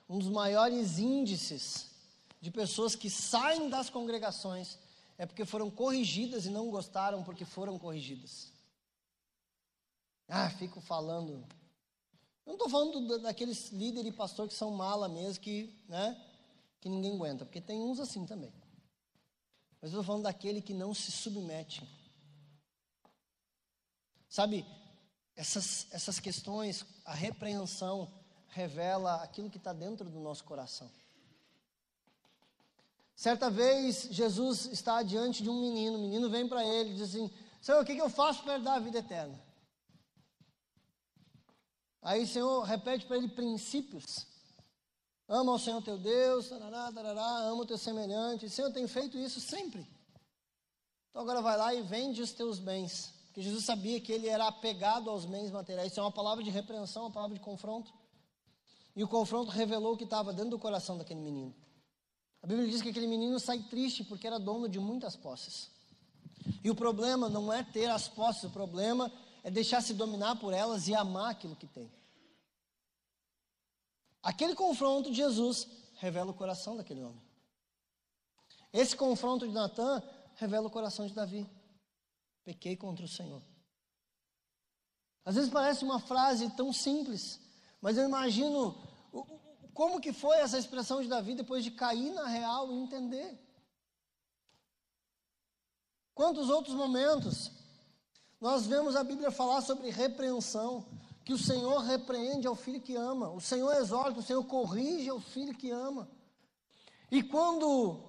Um 0.07 0.19
dos 0.19 0.29
maiores 0.29 0.99
índices 0.99 1.89
de 2.41 2.51
pessoas 2.51 2.95
que 2.95 3.09
saem 3.09 3.69
das 3.69 3.89
congregações 3.89 4.77
é 5.19 5.25
porque 5.25 5.43
foram 5.43 5.69
corrigidas 5.69 6.45
e 6.45 6.49
não 6.49 6.71
gostaram 6.71 7.21
porque 7.25 7.43
foram 7.43 7.77
corrigidas. 7.77 8.53
Ah, 10.29 10.49
fico 10.49 10.79
falando. 10.79 11.45
Eu 12.45 12.53
não 12.53 12.53
estou 12.53 12.69
falando 12.69 13.19
daqueles 13.19 13.69
líderes 13.69 14.13
e 14.13 14.15
pastor 14.15 14.47
que 14.47 14.53
são 14.53 14.71
mala 14.71 15.09
mesmo, 15.09 15.43
que, 15.43 15.77
né, 15.89 16.17
que 16.79 16.87
ninguém 16.87 17.15
aguenta, 17.15 17.45
porque 17.45 17.59
tem 17.59 17.81
uns 17.81 17.99
assim 17.99 18.25
também. 18.25 18.53
Mas 19.81 19.91
eu 19.91 19.99
estou 19.99 20.03
falando 20.03 20.23
daquele 20.23 20.61
que 20.61 20.73
não 20.73 20.93
se 20.93 21.11
submete. 21.11 21.85
Sabe, 24.29 24.65
essas, 25.35 25.85
essas 25.91 26.17
questões, 26.17 26.85
a 27.03 27.13
repreensão 27.13 28.09
revela 28.47 29.21
aquilo 29.21 29.49
que 29.49 29.57
está 29.57 29.73
dentro 29.73 30.09
do 30.09 30.19
nosso 30.19 30.45
coração. 30.45 30.89
Certa 33.19 33.49
vez, 33.49 34.07
Jesus 34.11 34.67
está 34.67 35.03
diante 35.03 35.43
de 35.43 35.49
um 35.49 35.59
menino, 35.59 35.97
o 35.97 36.01
menino 36.01 36.29
vem 36.29 36.47
para 36.47 36.65
ele 36.65 36.91
e 36.91 36.93
diz 36.93 37.09
assim: 37.09 37.29
Senhor, 37.61 37.83
o 37.83 37.85
que, 37.85 37.97
eu 37.97 38.09
faço 38.09 38.41
para 38.43 38.57
dar 38.59 38.75
a 38.75 38.79
vida 38.79 38.99
eterna? 38.99 39.37
Aí 42.01 42.23
o 42.23 42.27
Senhor 42.27 42.61
repete 42.63 43.05
para 43.05 43.17
ele 43.17 43.27
princípios. 43.27 44.25
Ama 45.27 45.51
o 45.51 45.59
Senhor 45.59 45.81
teu 45.81 45.97
Deus, 45.97 46.47
tarará, 46.47 46.93
tarará, 46.93 47.39
ama 47.39 47.63
o 47.63 47.65
teu 47.65 47.77
semelhante. 47.77 48.45
O 48.45 48.49
Senhor 48.49 48.71
tem 48.71 48.87
feito 48.87 49.17
isso 49.17 49.41
sempre. 49.41 49.85
Então 51.09 51.21
agora 51.21 51.41
vai 51.41 51.57
lá 51.57 51.75
e 51.75 51.81
vende 51.81 52.21
os 52.21 52.31
teus 52.31 52.57
bens. 52.57 53.13
Porque 53.25 53.41
Jesus 53.41 53.65
sabia 53.65 53.99
que 53.99 54.13
ele 54.13 54.29
era 54.29 54.47
apegado 54.47 55.09
aos 55.09 55.25
bens 55.25 55.51
materiais. 55.51 55.91
Isso 55.91 55.99
é 55.99 56.03
uma 56.03 56.09
palavra 56.09 56.41
de 56.41 56.49
repreensão, 56.51 57.03
uma 57.03 57.11
palavra 57.11 57.37
de 57.37 57.43
confronto. 57.43 57.93
E 58.95 59.03
o 59.03 59.09
confronto 59.09 59.51
revelou 59.51 59.95
o 59.95 59.97
que 59.97 60.05
estava 60.05 60.31
dentro 60.31 60.51
do 60.51 60.57
coração 60.57 60.97
daquele 60.97 61.19
menino. 61.19 61.53
A 62.41 62.47
Bíblia 62.47 62.67
diz 62.67 62.81
que 62.81 62.89
aquele 62.89 63.07
menino 63.07 63.39
sai 63.39 63.59
triste 63.63 64.03
porque 64.03 64.25
era 64.25 64.39
dono 64.39 64.69
de 64.69 64.79
muitas 64.79 65.15
posses. 65.15 65.69
E 66.63 66.69
o 66.69 66.75
problema 66.75 67.29
não 67.29 67.51
é 67.51 67.63
ter 67.63 67.89
as 67.89 68.07
posses, 68.07 68.43
o 68.43 68.49
problema 68.49 69.11
é 69.43 69.51
deixar 69.51 69.81
se 69.81 69.93
dominar 69.93 70.37
por 70.37 70.53
elas 70.53 70.87
e 70.87 70.95
amar 70.95 71.31
aquilo 71.31 71.55
que 71.55 71.67
tem. 71.67 71.91
Aquele 74.21 74.55
confronto 74.55 75.09
de 75.09 75.17
Jesus 75.17 75.67
revela 75.95 76.31
o 76.31 76.33
coração 76.33 76.75
daquele 76.75 77.03
homem. 77.03 77.21
Esse 78.71 78.95
confronto 78.95 79.47
de 79.47 79.53
Natan 79.53 80.01
revela 80.35 80.67
o 80.67 80.71
coração 80.71 81.07
de 81.07 81.13
Davi. 81.13 81.49
Pequei 82.43 82.75
contra 82.75 83.05
o 83.05 83.07
Senhor. 83.07 83.41
Às 85.25 85.35
vezes 85.35 85.49
parece 85.49 85.83
uma 85.83 85.99
frase 85.99 86.49
tão 86.51 86.71
simples, 86.71 87.39
mas 87.81 87.97
eu 87.97 88.03
imagino 88.03 88.75
como 89.79 90.01
que 90.01 90.11
foi 90.11 90.35
essa 90.39 90.59
expressão 90.59 91.01
de 91.01 91.07
Davi 91.07 91.35
depois 91.35 91.63
de 91.63 91.71
cair 91.71 92.11
na 92.11 92.27
real 92.27 92.69
e 92.69 92.75
entender. 92.75 93.39
Quantos 96.13 96.49
outros 96.49 96.75
momentos 96.75 97.49
nós 98.41 98.65
vemos 98.65 98.97
a 98.97 99.05
Bíblia 99.05 99.31
falar 99.31 99.61
sobre 99.61 99.89
repreensão, 99.89 100.85
que 101.23 101.31
o 101.31 101.37
Senhor 101.37 101.79
repreende 101.79 102.45
ao 102.45 102.55
filho 102.55 102.81
que 102.81 102.93
ama, 102.93 103.29
o 103.29 103.39
Senhor 103.39 103.71
exorta, 103.77 104.19
o 104.19 104.21
Senhor 104.21 104.43
corrige 104.43 105.09
ao 105.09 105.21
filho 105.21 105.55
que 105.55 105.71
ama. 105.71 106.09
E 107.09 107.23
quando 107.23 108.03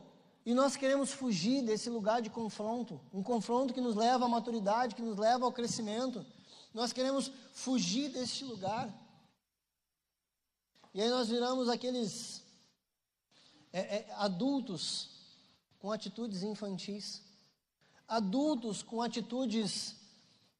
e 0.44 0.52
nós 0.52 0.74
queremos 0.74 1.12
fugir 1.12 1.62
desse 1.62 1.88
lugar 1.88 2.20
de 2.20 2.30
confronto, 2.30 3.00
um 3.14 3.22
confronto 3.22 3.72
que 3.72 3.80
nos 3.80 3.94
leva 3.94 4.24
à 4.24 4.28
maturidade, 4.28 4.96
que 4.96 5.02
nos 5.02 5.16
leva 5.16 5.44
ao 5.44 5.52
crescimento. 5.52 6.26
Nós 6.74 6.92
queremos 6.92 7.30
fugir 7.52 8.08
deste 8.08 8.44
lugar. 8.44 8.92
E 10.92 11.00
aí 11.00 11.08
nós 11.08 11.28
viramos 11.28 11.68
aqueles 11.68 12.42
é, 13.72 13.98
é, 13.98 14.12
adultos 14.14 15.08
com 15.78 15.92
atitudes 15.92 16.42
infantis, 16.42 17.22
adultos 18.08 18.82
com 18.82 19.00
atitudes 19.00 19.96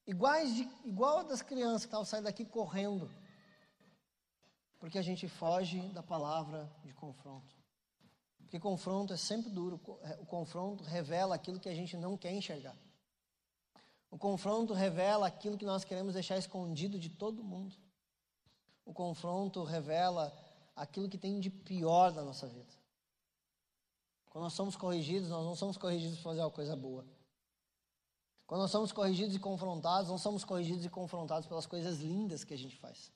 iguais 0.07 0.55
de, 0.55 0.69
igual 0.85 1.25
das 1.25 1.43
crianças 1.43 1.83
que 1.83 1.89
estavam 1.89 2.05
saindo 2.05 2.25
daqui 2.25 2.45
correndo, 2.45 3.11
porque 4.79 4.99
a 4.99 5.03
gente 5.03 5.29
foge 5.29 5.81
da 5.89 6.03
palavra 6.03 6.71
de 6.85 6.93
confronto. 6.93 7.55
Porque 8.39 8.59
confronto 8.59 9.13
é 9.13 9.17
sempre 9.17 9.51
duro, 9.51 9.81
é, 10.03 10.19
o 10.21 10.27
confronto 10.27 10.85
revela 10.85 11.35
aquilo 11.35 11.59
que 11.59 11.69
a 11.69 11.75
gente 11.75 11.97
não 11.97 12.17
quer 12.17 12.33
enxergar. 12.33 12.77
O 14.11 14.19
confronto 14.19 14.75
revela 14.75 15.27
aquilo 15.27 15.59
que 15.59 15.65
nós 15.65 15.85
queremos 15.85 16.15
deixar 16.15 16.39
escondido 16.39 16.99
de 16.99 17.09
todo 17.09 17.45
mundo. 17.45 17.77
O 18.91 18.93
confronto 18.93 19.63
revela 19.63 20.37
aquilo 20.75 21.09
que 21.09 21.17
tem 21.17 21.39
de 21.39 21.49
pior 21.49 22.13
na 22.13 22.23
nossa 22.23 22.49
vida. 22.49 22.75
Quando 24.29 24.43
nós 24.43 24.53
somos 24.53 24.75
corrigidos, 24.75 25.29
nós 25.29 25.45
não 25.45 25.55
somos 25.55 25.77
corrigidos 25.77 26.17
para 26.17 26.25
fazer 26.25 26.41
uma 26.41 26.51
coisa 26.51 26.75
boa. 26.75 27.07
Quando 28.49 28.63
nós 28.63 28.71
somos 28.73 28.91
corrigidos 28.91 29.37
e 29.37 29.39
confrontados, 29.39 30.11
não 30.11 30.19
somos 30.19 30.43
corrigidos 30.43 30.85
e 30.85 30.89
confrontados 30.89 31.47
pelas 31.47 31.67
coisas 31.67 32.01
lindas 32.01 32.43
que 32.43 32.53
a 32.53 32.59
gente 32.59 32.77
faz. 32.79 33.13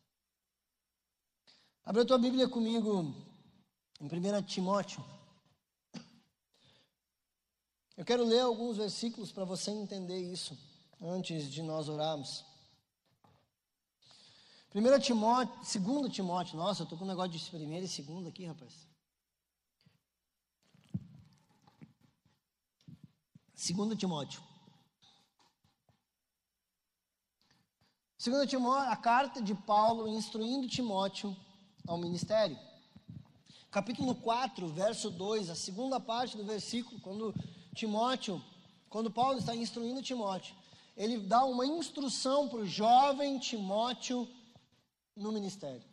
Abre 1.85 2.03
a 2.03 2.07
tua 2.07 2.19
Bíblia 2.19 2.49
comigo 2.49 3.13
em 4.01 4.07
1 4.07 4.43
Timóteo. 4.45 5.05
Eu 7.97 8.05
quero 8.05 8.25
ler 8.25 8.43
alguns 8.43 8.77
versículos 8.77 9.33
para 9.33 9.45
você 9.45 9.73
entender 9.73 10.21
isso 10.21 10.57
antes 11.01 11.51
de 11.51 11.63
nós 11.63 11.89
orarmos. 11.89 12.45
1 14.75 14.99
Timóteo, 14.99 15.55
2 15.81 16.13
Timóteo, 16.13 16.57
nossa, 16.57 16.83
eu 16.83 16.85
estou 16.85 16.99
com 16.99 17.05
um 17.05 17.09
negócio 17.09 17.31
de 17.31 17.49
primeiro 17.49 17.87
e 17.87 17.89
segundo 17.89 18.29
aqui, 18.29 18.45
rapaz. 18.45 18.89
2 23.55 23.97
Timóteo. 23.97 24.43
2 28.19 28.51
Timóteo, 28.51 28.91
a 28.91 28.97
carta 28.97 29.41
de 29.41 29.55
Paulo 29.55 30.09
instruindo 30.09 30.67
Timóteo 30.67 31.37
ao 31.87 31.97
ministério. 31.97 32.59
Capítulo 33.71 34.17
4, 34.17 34.67
verso 34.67 35.09
2, 35.09 35.51
a 35.51 35.55
segunda 35.55 36.01
parte 36.01 36.37
do 36.37 36.45
versículo, 36.45 37.01
quando 37.01 37.33
Timóteo, 37.77 38.43
quando 38.91 39.09
Paulo 39.09 39.39
está 39.39 39.55
instruindo 39.55 40.03
Timóteo, 40.03 40.53
ele 40.97 41.19
dá 41.19 41.45
uma 41.45 41.65
instrução 41.65 42.49
para 42.49 42.59
o 42.59 42.67
jovem 42.67 43.39
Timóteo 43.39 44.29
no 45.17 45.33
ministério. 45.33 45.85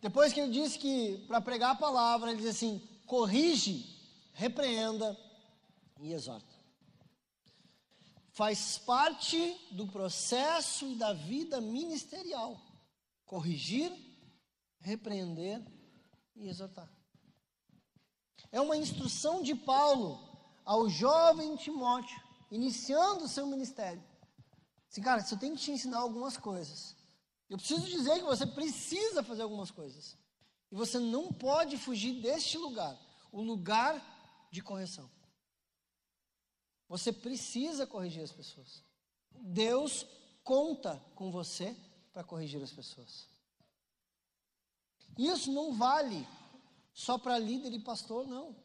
Depois 0.00 0.32
que 0.32 0.40
ele 0.40 0.52
diz 0.52 0.76
que 0.76 1.24
para 1.26 1.40
pregar 1.40 1.72
a 1.72 1.78
palavra, 1.78 2.30
ele 2.30 2.40
diz 2.40 2.50
assim: 2.50 2.86
corrige, 3.06 3.84
repreenda 4.32 5.18
e 6.00 6.12
exorta. 6.12 6.56
Faz 8.30 8.78
parte 8.78 9.56
do 9.72 9.88
processo 9.88 10.86
e 10.86 10.94
da 10.94 11.12
vida 11.12 11.60
ministerial. 11.60 12.60
Corrigir, 13.26 13.92
repreender 14.78 15.60
e 16.36 16.48
exortar. 16.48 16.88
É 18.52 18.60
uma 18.60 18.76
instrução 18.76 19.42
de 19.42 19.54
Paulo 19.54 20.28
ao 20.64 20.88
jovem 20.88 21.56
Timóteo, 21.56 22.20
iniciando 22.50 23.24
o 23.24 23.28
seu 23.28 23.46
ministério. 23.46 24.02
Assim, 24.90 25.02
cara, 25.02 25.26
eu 25.28 25.38
tenho 25.38 25.56
que 25.56 25.62
te 25.62 25.72
ensinar 25.72 25.98
algumas 25.98 26.36
coisas. 26.36 26.96
Eu 27.48 27.56
preciso 27.56 27.86
dizer 27.86 28.18
que 28.18 28.24
você 28.24 28.46
precisa 28.46 29.22
fazer 29.22 29.42
algumas 29.42 29.70
coisas. 29.70 30.16
E 30.70 30.74
você 30.74 30.98
não 30.98 31.32
pode 31.32 31.78
fugir 31.78 32.20
deste 32.20 32.58
lugar 32.58 32.98
o 33.32 33.42
lugar 33.42 34.48
de 34.50 34.62
correção. 34.62 35.10
Você 36.88 37.12
precisa 37.12 37.86
corrigir 37.86 38.22
as 38.22 38.32
pessoas. 38.32 38.82
Deus 39.30 40.06
conta 40.42 41.02
com 41.14 41.30
você 41.30 41.76
para 42.12 42.24
corrigir 42.24 42.62
as 42.62 42.72
pessoas. 42.72 43.28
Isso 45.16 45.52
não 45.52 45.74
vale 45.74 46.26
só 46.94 47.18
para 47.18 47.38
líder 47.38 47.72
e 47.72 47.80
pastor, 47.80 48.26
não. 48.26 48.56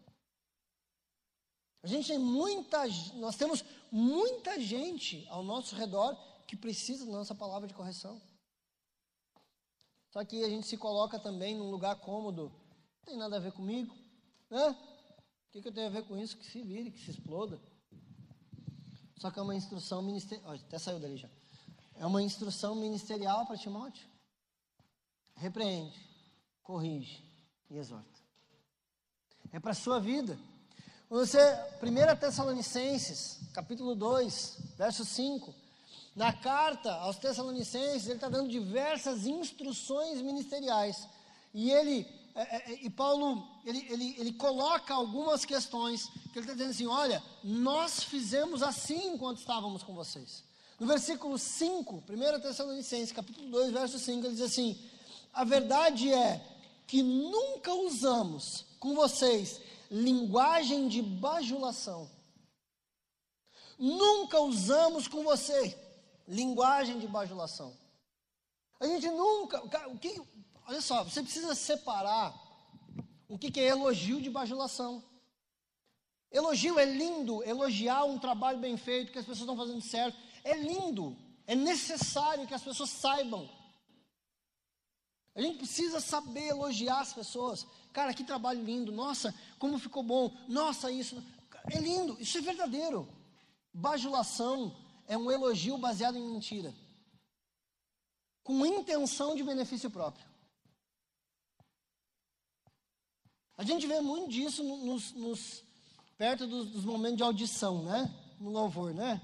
A 1.81 1.87
gente 1.87 2.07
tem 2.07 2.17
muita, 2.17 2.87
nós 3.15 3.35
temos 3.35 3.63
muita 3.91 4.59
gente 4.59 5.27
ao 5.29 5.43
nosso 5.43 5.75
redor 5.75 6.15
que 6.47 6.55
precisa 6.55 7.05
da 7.05 7.11
nossa 7.11 7.35
palavra 7.35 7.67
de 7.67 7.73
correção. 7.73 8.21
Só 10.13 10.23
que 10.23 10.43
a 10.43 10.49
gente 10.49 10.67
se 10.67 10.77
coloca 10.77 11.19
também 11.19 11.57
num 11.57 11.69
lugar 11.69 11.95
cômodo, 11.97 12.43
não 12.99 13.05
tem 13.05 13.17
nada 13.17 13.35
a 13.35 13.39
ver 13.39 13.51
comigo, 13.51 13.93
né? 14.49 14.69
O 14.69 15.51
que, 15.51 15.61
que 15.61 15.67
eu 15.67 15.73
tenho 15.73 15.87
a 15.87 15.89
ver 15.89 16.03
com 16.03 16.15
isso? 16.15 16.37
Que 16.37 16.45
se 16.45 16.61
vire, 16.61 16.91
que 16.91 16.99
se 16.99 17.11
exploda. 17.11 17.59
Só 19.17 19.29
que 19.29 19.39
é 19.39 19.41
uma 19.41 19.55
instrução 19.55 20.01
ministerial, 20.01 20.53
até 20.53 20.77
saiu 20.77 20.99
dali 20.99 21.17
já. 21.17 21.29
É 21.95 22.05
uma 22.05 22.21
instrução 22.21 22.75
ministerial 22.75 23.45
para 23.45 23.57
Timóteo. 23.57 24.07
Repreende, 25.35 25.99
corrige 26.61 27.23
e 27.69 27.77
exorta 27.77 28.13
é 29.53 29.59
para 29.59 29.71
a 29.71 29.75
sua 29.75 29.99
vida. 29.99 30.37
Você, 31.07 31.37
1 31.81 32.19
Tessalonicenses, 32.19 33.39
capítulo 33.53 33.93
2, 33.95 34.57
verso 34.75 35.05
5, 35.05 35.53
na 36.15 36.31
carta 36.31 36.93
aos 36.95 37.17
Tessalonicenses, 37.17 38.05
ele 38.05 38.15
está 38.15 38.29
dando 38.29 38.49
diversas 38.49 39.25
instruções 39.25 40.21
ministeriais. 40.21 41.07
E 41.53 41.71
ele, 41.71 42.07
é, 42.35 42.41
é, 42.41 42.73
é, 42.73 42.79
e 42.83 42.89
Paulo, 42.89 43.47
ele, 43.65 43.85
ele, 43.89 44.15
ele 44.19 44.33
coloca 44.33 44.93
algumas 44.93 45.43
questões, 45.43 46.05
que 46.31 46.37
ele 46.37 46.41
está 46.41 46.53
dizendo 46.53 46.69
assim, 46.69 46.87
olha, 46.87 47.23
nós 47.43 48.03
fizemos 48.03 48.61
assim 48.61 49.13
enquanto 49.13 49.39
estávamos 49.39 49.81
com 49.81 49.95
vocês. 49.95 50.43
No 50.79 50.85
versículo 50.85 51.37
5, 51.37 52.03
1 52.07 52.39
Tessalonicenses, 52.41 53.11
capítulo 53.11 53.49
2, 53.49 53.71
verso 53.71 53.97
5, 53.97 54.25
ele 54.25 54.35
diz 54.35 54.41
assim, 54.41 54.79
a 55.33 55.43
verdade 55.43 56.13
é 56.13 56.45
que 56.85 57.01
nunca 57.01 57.73
usamos 57.73 58.65
com 58.79 58.93
vocês 58.93 59.61
linguagem 59.89 60.87
de 60.87 61.01
bajulação. 61.01 62.09
Nunca 63.79 64.39
usamos 64.39 65.07
com 65.07 65.23
você 65.23 65.82
linguagem 66.27 66.99
de 66.99 67.07
bajulação. 67.07 67.75
A 68.79 68.87
gente 68.87 69.07
nunca. 69.09 69.61
O 69.87 69.97
que, 69.97 70.21
olha 70.67 70.81
só, 70.81 71.03
você 71.03 71.21
precisa 71.21 71.55
separar 71.55 72.33
o 73.27 73.37
que, 73.37 73.51
que 73.51 73.59
é 73.59 73.67
elogio 73.67 74.21
de 74.21 74.29
bajulação. 74.29 75.03
Elogio 76.31 76.79
é 76.79 76.85
lindo, 76.85 77.43
elogiar 77.43 78.05
um 78.05 78.17
trabalho 78.17 78.59
bem 78.59 78.75
feito, 78.75 79.11
que 79.11 79.19
as 79.19 79.25
pessoas 79.25 79.41
estão 79.41 79.55
fazendo 79.55 79.81
certo. 79.81 80.17
É 80.43 80.57
lindo, 80.57 81.15
é 81.45 81.55
necessário 81.55 82.47
que 82.47 82.53
as 82.53 82.61
pessoas 82.61 82.89
saibam. 82.89 83.49
A 85.35 85.41
gente 85.41 85.57
precisa 85.57 85.99
saber 85.99 86.47
elogiar 86.47 86.99
as 86.99 87.13
pessoas. 87.13 87.65
Cara, 87.91 88.13
que 88.13 88.23
trabalho 88.23 88.63
lindo. 88.63 88.91
Nossa, 88.91 89.33
como 89.57 89.79
ficou 89.79 90.03
bom. 90.03 90.35
Nossa, 90.47 90.91
isso. 90.91 91.23
É 91.71 91.79
lindo. 91.79 92.17
Isso 92.19 92.37
é 92.37 92.41
verdadeiro. 92.41 93.07
Bajulação 93.73 94.75
é 95.07 95.17
um 95.17 95.31
elogio 95.31 95.77
baseado 95.77 96.17
em 96.17 96.21
mentira. 96.21 96.73
Com 98.43 98.65
intenção 98.65 99.35
de 99.35 99.43
benefício 99.43 99.89
próprio. 99.89 100.25
A 103.57 103.63
gente 103.63 103.85
vê 103.85 104.01
muito 104.01 104.29
disso 104.29 104.63
nos, 104.63 105.11
nos 105.13 105.63
perto 106.17 106.47
dos, 106.47 106.69
dos, 106.69 106.85
momentos 106.85 107.17
de 107.17 107.23
audição, 107.23 107.83
né? 107.83 108.13
No 108.39 108.49
louvor, 108.49 108.93
né? 108.93 109.21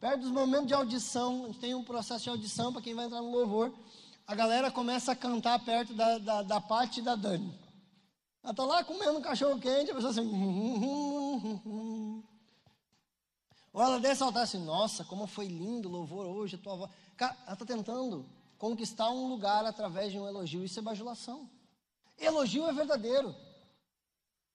Perto 0.00 0.22
dos 0.22 0.30
momentos 0.30 0.66
de 0.66 0.74
audição, 0.74 1.44
a 1.44 1.46
gente 1.48 1.58
tem 1.58 1.74
um 1.74 1.84
processo 1.84 2.24
de 2.24 2.30
audição 2.30 2.72
para 2.72 2.82
quem 2.82 2.94
vai 2.94 3.06
entrar 3.06 3.20
no 3.20 3.30
louvor. 3.30 3.72
a 4.26 4.34
galera 4.34 4.70
começa 4.70 5.12
a 5.12 5.16
cantar 5.16 5.58
perto 5.64 5.92
da, 5.94 6.18
da, 6.18 6.42
da 6.42 6.60
parte 6.60 7.02
da 7.02 7.14
Dani. 7.14 7.52
Ela 8.42 8.52
está 8.52 8.64
lá 8.64 8.84
comendo 8.84 9.18
um 9.18 9.22
cachorro 9.22 9.60
quente, 9.60 9.90
a 9.90 9.94
pessoa 9.94 10.10
assim. 10.10 10.22
Ou 13.72 13.82
ela 13.82 14.00
desce 14.00 14.22
altar 14.22 14.44
assim, 14.44 14.58
nossa, 14.58 15.04
como 15.04 15.26
foi 15.26 15.46
lindo 15.46 15.88
o 15.88 15.92
louvor 15.92 16.26
hoje, 16.26 16.56
a 16.56 16.58
tua 16.58 16.76
voz. 16.76 16.90
Cara, 17.16 17.36
ela 17.44 17.52
está 17.52 17.66
tentando 17.66 18.26
conquistar 18.56 19.10
um 19.10 19.28
lugar 19.28 19.64
através 19.64 20.10
de 20.12 20.18
um 20.18 20.26
elogio. 20.26 20.64
Isso 20.64 20.78
é 20.78 20.82
bajulação. 20.82 21.48
Elogio 22.18 22.66
é 22.66 22.72
verdadeiro. 22.72 23.34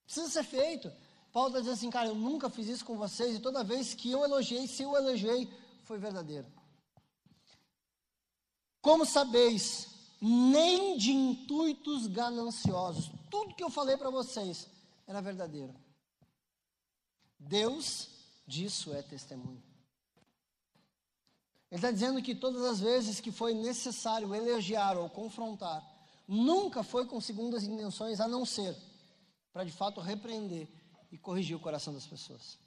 Precisa 0.04 0.28
ser 0.28 0.44
feito. 0.44 0.92
Paulo 1.32 1.48
está 1.48 1.60
dizendo 1.60 1.74
assim, 1.74 1.90
cara, 1.90 2.08
eu 2.08 2.14
nunca 2.14 2.48
fiz 2.48 2.68
isso 2.68 2.84
com 2.84 2.96
vocês, 2.96 3.34
e 3.34 3.40
toda 3.40 3.64
vez 3.64 3.92
que 3.92 4.10
eu 4.10 4.24
elogiei, 4.24 4.68
se 4.68 4.82
eu 4.82 4.94
elogiei, 4.94 5.52
foi 5.82 5.98
verdadeiro. 5.98 6.46
Como 8.80 9.04
sabeis, 9.04 9.88
nem 10.20 10.96
de 10.96 11.10
intuitos 11.10 12.06
gananciosos. 12.06 13.10
Tudo 13.30 13.54
que 13.54 13.64
eu 13.64 13.70
falei 13.70 13.96
para 13.96 14.10
vocês 14.10 14.68
era 15.06 15.20
verdadeiro. 15.20 15.74
Deus 17.38 18.13
disso 18.46 18.94
é 18.94 19.02
testemunho. 19.02 19.62
Ele 21.70 21.78
está 21.78 21.90
dizendo 21.90 22.22
que 22.22 22.34
todas 22.34 22.62
as 22.62 22.80
vezes 22.80 23.20
que 23.20 23.32
foi 23.32 23.52
necessário 23.52 24.32
elogiar 24.34 24.96
ou 24.96 25.10
confrontar, 25.10 25.84
nunca 26.28 26.82
foi 26.82 27.06
com 27.06 27.20
segundas 27.20 27.64
intenções, 27.64 28.20
a 28.20 28.28
não 28.28 28.46
ser 28.46 28.76
para 29.52 29.64
de 29.64 29.72
fato 29.72 30.00
repreender 30.00 30.68
e 31.10 31.18
corrigir 31.18 31.56
o 31.56 31.60
coração 31.60 31.92
das 31.92 32.06
pessoas. 32.06 32.58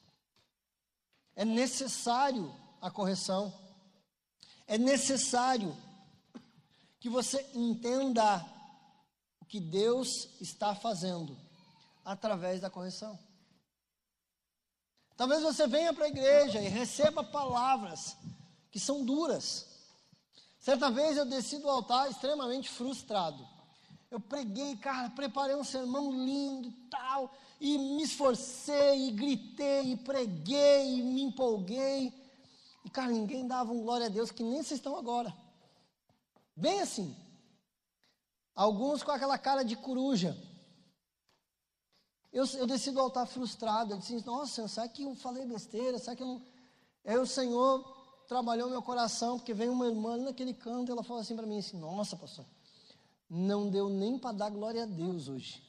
É 1.35 1.45
necessário 1.45 2.53
a 2.81 2.89
correção, 2.89 3.53
é 4.65 4.77
necessário 4.77 5.75
que 6.99 7.09
você 7.09 7.45
entenda 7.53 8.45
o 9.39 9.45
que 9.45 9.59
Deus 9.59 10.29
está 10.41 10.75
fazendo 10.75 11.37
através 12.03 12.59
da 12.59 12.69
correção. 12.69 13.17
Talvez 15.17 15.41
você 15.41 15.65
venha 15.65 15.91
para 15.91 16.05
a 16.05 16.09
igreja 16.09 16.61
e 16.61 16.67
receba 16.67 17.23
palavras 17.23 18.15
que 18.69 18.79
são 18.79 19.03
duras. 19.03 19.65
Certa 20.59 20.91
vez 20.91 21.17
eu 21.17 21.25
desci 21.25 21.57
do 21.57 21.67
altar 21.67 22.09
extremamente 22.11 22.69
frustrado. 22.69 23.45
Eu 24.11 24.19
preguei, 24.19 24.77
cara, 24.77 25.09
preparei 25.09 25.55
um 25.55 25.63
sermão 25.63 26.11
lindo 26.11 26.69
e 26.69 26.71
tal, 26.89 27.35
e 27.59 27.77
me 27.77 28.03
esforcei, 28.03 29.07
e 29.07 29.11
gritei, 29.11 29.93
e 29.93 29.97
preguei, 29.97 30.99
e 30.99 31.01
me 31.01 31.23
empolguei. 31.23 32.13
E, 32.85 32.89
cara, 32.89 33.11
ninguém 33.11 33.47
dava 33.47 33.73
um 33.73 33.81
glória 33.81 34.05
a 34.05 34.09
Deus 34.09 34.31
que 34.31 34.43
nem 34.43 34.63
vocês 34.63 34.79
estão 34.79 34.97
agora. 34.97 35.35
Bem 36.55 36.79
assim. 36.79 37.15
Alguns 38.55 39.03
com 39.03 39.11
aquela 39.11 39.37
cara 39.37 39.63
de 39.63 39.75
coruja. 39.75 40.37
Eu, 42.37 42.45
eu 42.59 42.67
desci 42.67 42.91
do 42.91 42.99
altar 42.99 43.25
frustrado. 43.25 43.93
Eu 43.93 43.97
disse, 43.97 44.23
nossa, 44.23 44.67
será 44.67 44.87
que 44.87 45.01
eu 45.01 45.15
falei 45.15 45.43
besteira? 45.43 45.97
Será 45.97 46.15
que 46.15 46.21
eu 46.21 46.27
não. 46.27 46.45
Aí 47.03 47.17
o 47.17 47.25
Senhor 47.25 47.83
trabalhou 48.27 48.69
meu 48.69 48.83
coração, 48.83 49.39
porque 49.39 49.55
veio 49.55 49.71
uma 49.71 49.87
irmã 49.87 50.17
naquele 50.17 50.53
canto 50.53 50.91
ela 50.91 51.01
falou 51.01 51.19
assim 51.19 51.35
para 51.35 51.47
mim: 51.47 51.57
assim, 51.57 51.79
Nossa, 51.79 52.15
pastor, 52.15 52.45
não 53.27 53.71
deu 53.71 53.89
nem 53.89 54.19
para 54.19 54.37
dar 54.37 54.51
glória 54.51 54.83
a 54.83 54.85
Deus 54.85 55.27
hoje. 55.27 55.63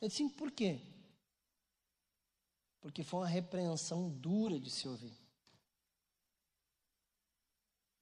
Eu 0.00 0.08
disse: 0.08 0.28
Por 0.30 0.50
quê? 0.50 0.80
Porque 2.80 3.04
foi 3.04 3.20
uma 3.20 3.28
repreensão 3.28 4.10
dura 4.10 4.58
de 4.58 4.70
se 4.70 4.88
ouvir. 4.88 5.16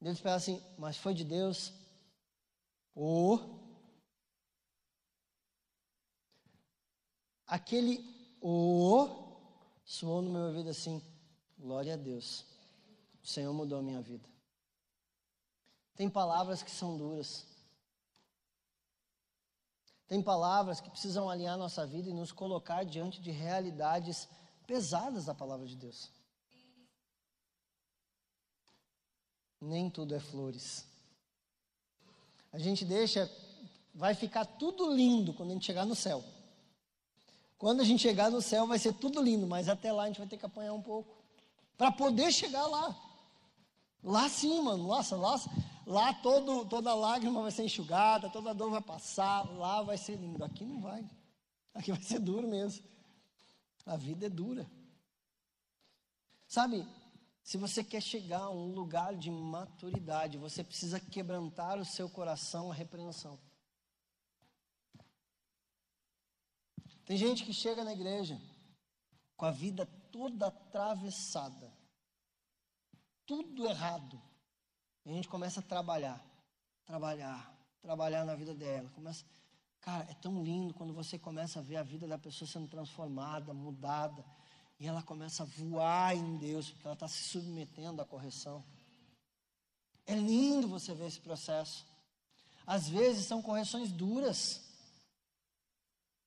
Deus 0.01 0.21
fala 0.21 0.37
assim, 0.37 0.61
mas 0.79 0.97
foi 0.97 1.13
de 1.13 1.23
Deus. 1.23 1.71
Ou 2.95 3.35
oh, 3.35 3.62
aquele 7.53 8.03
o 8.41 9.07
soou 9.85 10.23
no 10.23 10.31
meu 10.31 10.45
ouvido 10.45 10.71
assim: 10.71 11.03
glória 11.59 11.93
a 11.93 11.97
Deus, 11.99 12.47
o 13.23 13.27
Senhor 13.27 13.53
mudou 13.53 13.79
a 13.79 13.83
minha 13.83 14.01
vida. 14.01 14.27
Tem 15.95 16.09
palavras 16.09 16.63
que 16.63 16.71
são 16.71 16.97
duras. 16.97 17.45
Tem 20.09 20.23
palavras 20.23 20.81
que 20.81 20.91
precisam 20.91 21.29
alinhar 21.29 21.57
nossa 21.59 21.87
vida 21.87 22.09
e 22.09 22.15
nos 22.15 22.33
colocar 22.33 22.85
diante 22.85 23.21
de 23.21 23.31
realidades 23.31 24.29
pesadas 24.67 25.27
da 25.27 25.35
palavra 25.35 25.67
de 25.67 25.77
Deus. 25.77 26.11
Nem 29.61 29.91
tudo 29.91 30.15
é 30.15 30.19
flores. 30.19 30.87
A 32.51 32.59
gente 32.59 32.85
deixa, 32.85 33.31
vai 33.95 34.15
ficar 34.15 34.45
tudo 34.45 34.93
lindo 34.93 35.33
quando 35.35 35.51
a 35.51 35.53
gente 35.55 35.67
chegar 35.67 35.87
no 35.87 35.95
céu. 35.95 36.23
Quando 37.63 37.81
a 37.81 37.85
gente 37.85 38.03
chegar 38.03 38.29
no 38.29 38.43
céu 38.43 38.67
vai 38.67 38.77
ser 38.77 38.93
tudo 38.93 39.23
lindo, 39.23 39.47
mas 39.47 39.69
até 39.69 39.93
lá 39.93 40.03
a 40.03 40.07
gente 40.09 40.19
vai 40.19 40.27
ter 40.27 40.37
que 40.37 40.45
apanhar 40.45 40.73
um 40.73 40.83
pouco. 40.83 41.17
Para 41.79 41.93
poder 41.93 42.33
chegar 42.33 42.67
lá. 42.67 42.93
Lá 44.03 44.29
sim, 44.29 44.61
mano. 44.61 44.85
Nossa, 44.89 45.15
lá, 45.15 45.41
lá 45.87 46.13
todo, 46.13 46.65
toda 46.65 46.93
lágrima 46.93 47.41
vai 47.41 47.53
ser 47.53 47.63
enxugada, 47.63 48.29
toda 48.29 48.53
dor 48.53 48.69
vai 48.69 48.81
passar. 48.81 49.49
Lá 49.57 49.81
vai 49.81 49.97
ser 49.97 50.17
lindo. 50.17 50.43
Aqui 50.43 50.65
não 50.65 50.81
vai. 50.81 51.09
Aqui 51.73 51.93
vai 51.93 52.03
ser 52.03 52.19
duro 52.19 52.49
mesmo. 52.49 52.85
A 53.87 53.97
vida 53.97 54.27
é 54.27 54.29
dura. 54.29 54.69
Sabe, 56.49 56.85
se 57.45 57.57
você 57.57 57.85
quer 57.85 58.03
chegar 58.03 58.41
a 58.41 58.51
um 58.51 58.73
lugar 58.73 59.15
de 59.15 59.31
maturidade, 59.31 60.37
você 60.37 60.65
precisa 60.65 60.99
quebrantar 60.99 61.79
o 61.79 61.85
seu 61.85 62.11
coração 62.11 62.73
à 62.73 62.75
repreensão. 62.75 63.39
Tem 67.05 67.17
gente 67.17 67.45
que 67.45 67.53
chega 67.53 67.85
na 67.85 67.93
igreja 67.93 68.41
com 69.37 69.47
a 69.47 69.51
vida 69.51 69.87
toda 70.11 70.47
atravessada, 70.47 71.73
tudo 73.27 73.67
errado. 73.67 74.21
E 75.05 75.11
a 75.11 75.13
gente 75.15 75.29
começa 75.29 75.61
a 75.61 75.63
trabalhar, 75.63 76.25
trabalhar, 76.85 77.53
trabalhar 77.81 78.25
na 78.25 78.37
vida 78.37 78.55
dela. 78.55 78.89
Começa, 78.91 79.25
cara, 79.81 80.09
é 80.11 80.15
tão 80.15 80.43
lindo 80.43 80.73
quando 80.75 80.93
você 80.93 81.19
começa 81.19 81.59
a 81.59 81.63
ver 81.63 81.77
a 81.77 81.83
vida 81.83 82.07
da 82.07 82.19
pessoa 82.19 82.49
sendo 82.49 82.69
transformada, 82.69 83.53
mudada, 83.53 84.25
e 84.79 84.87
ela 84.87 85.03
começa 85.03 85.43
a 85.43 85.47
voar 85.47 86.17
em 86.17 86.37
Deus, 86.37 86.71
porque 86.71 86.87
ela 86.87 86.95
está 86.95 87.09
se 87.09 87.25
submetendo 87.25 88.01
à 88.01 88.05
correção. 88.05 88.65
É 90.07 90.15
lindo 90.15 90.69
você 90.69 90.95
ver 90.95 91.07
esse 91.07 91.21
processo. 91.21 91.87
Às 92.67 92.89
vezes 92.89 93.27
são 93.27 93.43
correções 93.43 93.91
duras. 93.91 94.62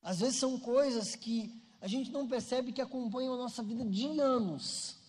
Às 0.06 0.20
vezes 0.20 0.36
são 0.36 0.60
coisas 0.60 1.16
que 1.16 1.60
a 1.82 1.88
gente 1.88 2.12
não 2.12 2.28
percebe 2.28 2.72
que 2.72 2.80
acompanham 2.80 3.34
a 3.34 3.38
nossa 3.38 3.64
vida 3.64 3.84
de 3.84 4.06
anos. 4.20 5.00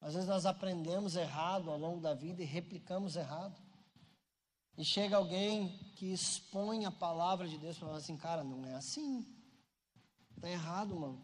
Às 0.00 0.14
vezes 0.14 0.26
nós 0.26 0.46
aprendemos 0.46 1.14
errado 1.14 1.70
ao 1.70 1.76
longo 1.76 2.00
da 2.00 2.14
vida 2.14 2.40
e 2.42 2.46
replicamos 2.46 3.16
errado. 3.16 3.54
E 4.78 4.82
chega 4.82 5.18
alguém 5.18 5.78
que 5.94 6.10
expõe 6.10 6.86
a 6.86 6.90
palavra 6.90 7.46
de 7.46 7.58
Deus 7.58 7.76
para 7.76 7.88
falar 7.88 7.98
assim, 7.98 8.16
cara, 8.16 8.42
não 8.42 8.64
é 8.64 8.74
assim. 8.74 9.26
Está 10.36 10.48
errado, 10.48 10.98
mano. 10.98 11.22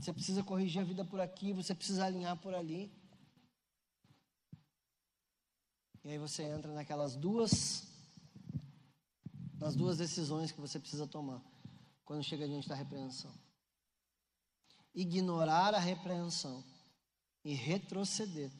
Você 0.00 0.10
precisa 0.10 0.42
corrigir 0.42 0.80
a 0.80 0.84
vida 0.84 1.04
por 1.04 1.20
aqui, 1.20 1.52
você 1.52 1.74
precisa 1.74 2.06
alinhar 2.06 2.38
por 2.38 2.54
ali. 2.54 2.90
E 6.02 6.12
aí 6.12 6.18
você 6.18 6.44
entra 6.44 6.72
naquelas 6.72 7.14
duas 7.14 7.89
nas 9.60 9.76
duas 9.76 9.98
decisões 9.98 10.50
que 10.50 10.60
você 10.60 10.80
precisa 10.80 11.06
tomar 11.06 11.42
quando 12.04 12.24
chega 12.24 12.48
diante 12.48 12.68
da 12.68 12.74
repreensão. 12.74 13.32
Ignorar 14.94 15.74
a 15.74 15.78
repreensão 15.78 16.64
e 17.44 17.52
retroceder, 17.52 18.50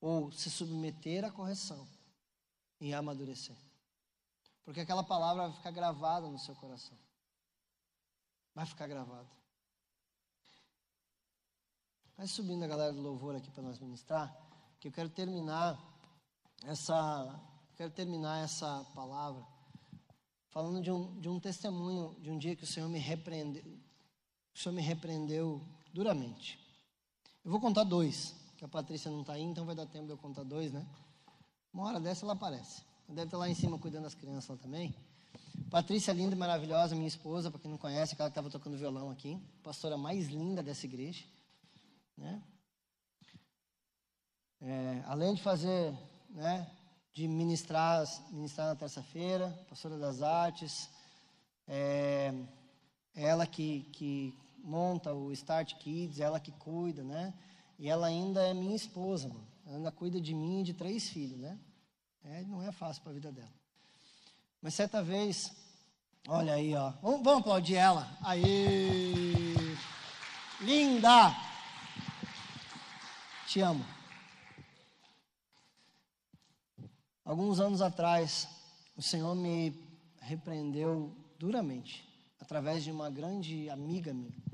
ou 0.00 0.30
se 0.30 0.50
submeter 0.50 1.24
à 1.24 1.30
correção 1.30 1.88
e 2.78 2.92
amadurecer. 2.92 3.56
Porque 4.64 4.80
aquela 4.80 5.02
palavra 5.02 5.48
vai 5.48 5.56
ficar 5.56 5.70
gravada 5.70 6.28
no 6.28 6.38
seu 6.38 6.54
coração. 6.54 6.96
Vai 8.54 8.66
ficar 8.66 8.86
gravada. 8.86 9.28
Vai 12.16 12.28
subindo 12.28 12.62
a 12.62 12.68
galera 12.68 12.92
do 12.92 13.00
louvor 13.00 13.34
aqui 13.34 13.50
para 13.50 13.62
nós 13.62 13.78
ministrar, 13.78 14.32
que 14.78 14.88
eu 14.88 14.92
quero 14.92 15.08
terminar 15.08 15.82
essa, 16.62 17.40
quero 17.74 17.90
terminar 17.90 18.44
essa 18.44 18.84
palavra 18.94 19.53
falando 20.54 20.80
de 20.80 20.88
um, 20.88 21.20
de 21.20 21.28
um 21.28 21.40
testemunho 21.40 22.14
de 22.20 22.30
um 22.30 22.38
dia 22.38 22.54
que 22.54 22.62
o 22.62 22.66
Senhor 22.66 22.88
me 22.88 23.00
repreendeu, 23.00 23.64
o 24.54 24.58
Senhor 24.58 24.72
me 24.72 24.80
repreendeu 24.80 25.60
duramente. 25.92 26.60
Eu 27.44 27.50
vou 27.50 27.60
contar 27.60 27.82
dois, 27.82 28.32
que 28.56 28.64
a 28.64 28.68
Patrícia 28.68 29.10
não 29.10 29.22
está 29.22 29.32
aí, 29.32 29.42
então 29.42 29.66
vai 29.66 29.74
dar 29.74 29.84
tempo 29.84 30.06
de 30.06 30.12
eu 30.12 30.16
contar 30.16 30.44
dois, 30.44 30.72
né? 30.72 30.86
Uma 31.72 31.88
hora 31.88 31.98
dessa 31.98 32.24
ela 32.24 32.34
aparece. 32.34 32.82
Deve 33.08 33.24
estar 33.24 33.36
lá 33.36 33.48
em 33.48 33.54
cima 33.54 33.76
cuidando 33.80 34.04
das 34.04 34.14
crianças 34.14 34.48
lá 34.48 34.56
também. 34.56 34.94
Patrícia 35.70 36.12
linda 36.12 36.36
e 36.36 36.38
maravilhosa, 36.38 36.94
minha 36.94 37.08
esposa, 37.08 37.50
para 37.50 37.60
quem 37.60 37.68
não 37.68 37.76
conhece, 37.76 38.14
aquela 38.14 38.28
que 38.28 38.32
estava 38.32 38.48
tocando 38.48 38.78
violão 38.78 39.10
aqui, 39.10 39.36
pastora 39.60 39.96
mais 39.96 40.28
linda 40.28 40.62
dessa 40.62 40.86
igreja, 40.86 41.24
né? 42.16 42.40
É, 44.60 45.02
além 45.06 45.34
de 45.34 45.42
fazer, 45.42 45.92
né, 46.30 46.70
de 47.14 47.28
ministrar, 47.28 48.04
ministrar 48.32 48.66
na 48.66 48.74
terça-feira, 48.74 49.48
pastora 49.70 49.96
das 49.96 50.20
artes, 50.20 50.90
é, 51.68 52.34
ela 53.14 53.46
que, 53.46 53.82
que 53.92 54.36
monta 54.58 55.14
o 55.14 55.30
Start 55.30 55.76
Kids, 55.76 56.18
ela 56.18 56.40
que 56.40 56.50
cuida, 56.50 57.04
né? 57.04 57.32
E 57.78 57.88
ela 57.88 58.08
ainda 58.08 58.42
é 58.42 58.52
minha 58.52 58.74
esposa, 58.74 59.28
mano. 59.28 59.46
Ela 59.64 59.76
ainda 59.76 59.92
cuida 59.92 60.20
de 60.20 60.34
mim 60.34 60.60
e 60.60 60.64
de 60.64 60.74
três 60.74 61.08
filhos, 61.08 61.38
né? 61.38 61.56
É, 62.24 62.42
não 62.42 62.60
é 62.60 62.72
fácil 62.72 63.02
para 63.02 63.12
a 63.12 63.14
vida 63.14 63.30
dela. 63.30 63.52
Mas 64.60 64.74
certa 64.74 65.00
vez, 65.00 65.54
olha 66.26 66.54
aí, 66.54 66.74
ó. 66.74 66.90
Vamos, 67.00 67.22
vamos 67.22 67.40
aplaudir 67.40 67.76
ela. 67.76 68.10
Aí! 68.22 69.54
Linda! 70.60 71.32
Te 73.46 73.60
amo. 73.60 73.84
Alguns 77.24 77.58
anos 77.58 77.80
atrás, 77.80 78.46
o 78.94 79.00
Senhor 79.00 79.34
me 79.34 79.74
repreendeu 80.20 81.16
duramente, 81.38 82.06
através 82.38 82.84
de 82.84 82.90
uma 82.90 83.08
grande 83.10 83.70
amiga 83.70 84.12
minha. 84.12 84.44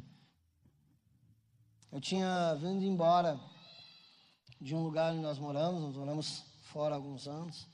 Eu 1.90 2.00
tinha 2.00 2.54
vindo 2.54 2.84
embora 2.84 3.40
de 4.60 4.72
um 4.72 4.84
lugar 4.84 5.12
onde 5.12 5.20
nós 5.20 5.36
moramos, 5.38 5.82
nós 5.82 5.96
moramos 5.96 6.44
fora 6.62 6.94
há 6.94 6.96
alguns 6.96 7.26
anos. 7.26 7.66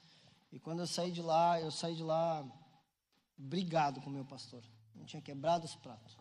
E 0.50 0.58
quando 0.58 0.80
eu 0.80 0.86
saí 0.86 1.12
de 1.12 1.20
lá, 1.20 1.60
eu 1.60 1.70
saí 1.70 1.94
de 1.94 2.02
lá 2.02 2.42
brigado 3.36 4.00
com 4.00 4.08
o 4.08 4.12
meu 4.12 4.24
pastor. 4.24 4.64
Eu 4.94 5.04
tinha 5.04 5.20
quebrado 5.20 5.66
os 5.66 5.74
pratos. 5.74 6.16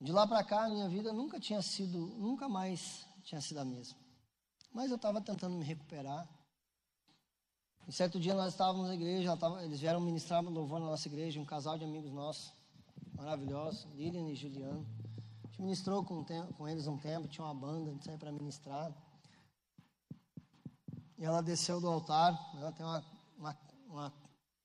De 0.00 0.10
lá 0.10 0.26
para 0.26 0.42
cá, 0.42 0.64
a 0.64 0.68
minha 0.68 0.88
vida 0.88 1.12
nunca 1.12 1.38
tinha 1.38 1.62
sido, 1.62 1.98
nunca 2.16 2.48
mais 2.48 3.06
tinha 3.22 3.40
sido 3.40 3.58
a 3.58 3.64
mesma. 3.64 3.98
Mas 4.72 4.90
eu 4.90 4.96
estava 4.96 5.20
tentando 5.20 5.56
me 5.56 5.64
recuperar. 5.64 6.28
Um 7.88 7.90
certo 7.90 8.20
dia 8.20 8.34
nós 8.34 8.52
estávamos 8.52 8.86
na 8.86 8.94
igreja, 8.94 9.34
tava, 9.34 9.64
eles 9.64 9.80
vieram 9.80 9.98
ministrar 9.98 10.44
louvor 10.44 10.78
na 10.78 10.84
nossa 10.84 11.08
igreja, 11.08 11.40
um 11.40 11.44
casal 11.46 11.78
de 11.78 11.84
amigos 11.84 12.12
nossos, 12.12 12.52
maravilhosos, 13.14 13.86
Lilian 13.94 14.28
e 14.28 14.34
Juliano. 14.34 14.86
A 15.42 15.46
gente 15.46 15.62
ministrou 15.62 16.04
com, 16.04 16.22
com 16.22 16.68
eles 16.68 16.86
um 16.86 16.98
tempo, 16.98 17.26
tinha 17.28 17.46
uma 17.46 17.54
banda, 17.54 17.88
a 17.88 17.92
gente 17.94 18.04
saiu 18.04 18.18
para 18.18 18.30
ministrar. 18.30 18.92
E 21.16 21.24
ela 21.24 21.42
desceu 21.42 21.80
do 21.80 21.88
altar, 21.88 22.38
ela 22.58 22.72
tem 22.72 22.84
uma, 22.84 23.02
uma, 23.38 23.56
uma, 23.88 24.12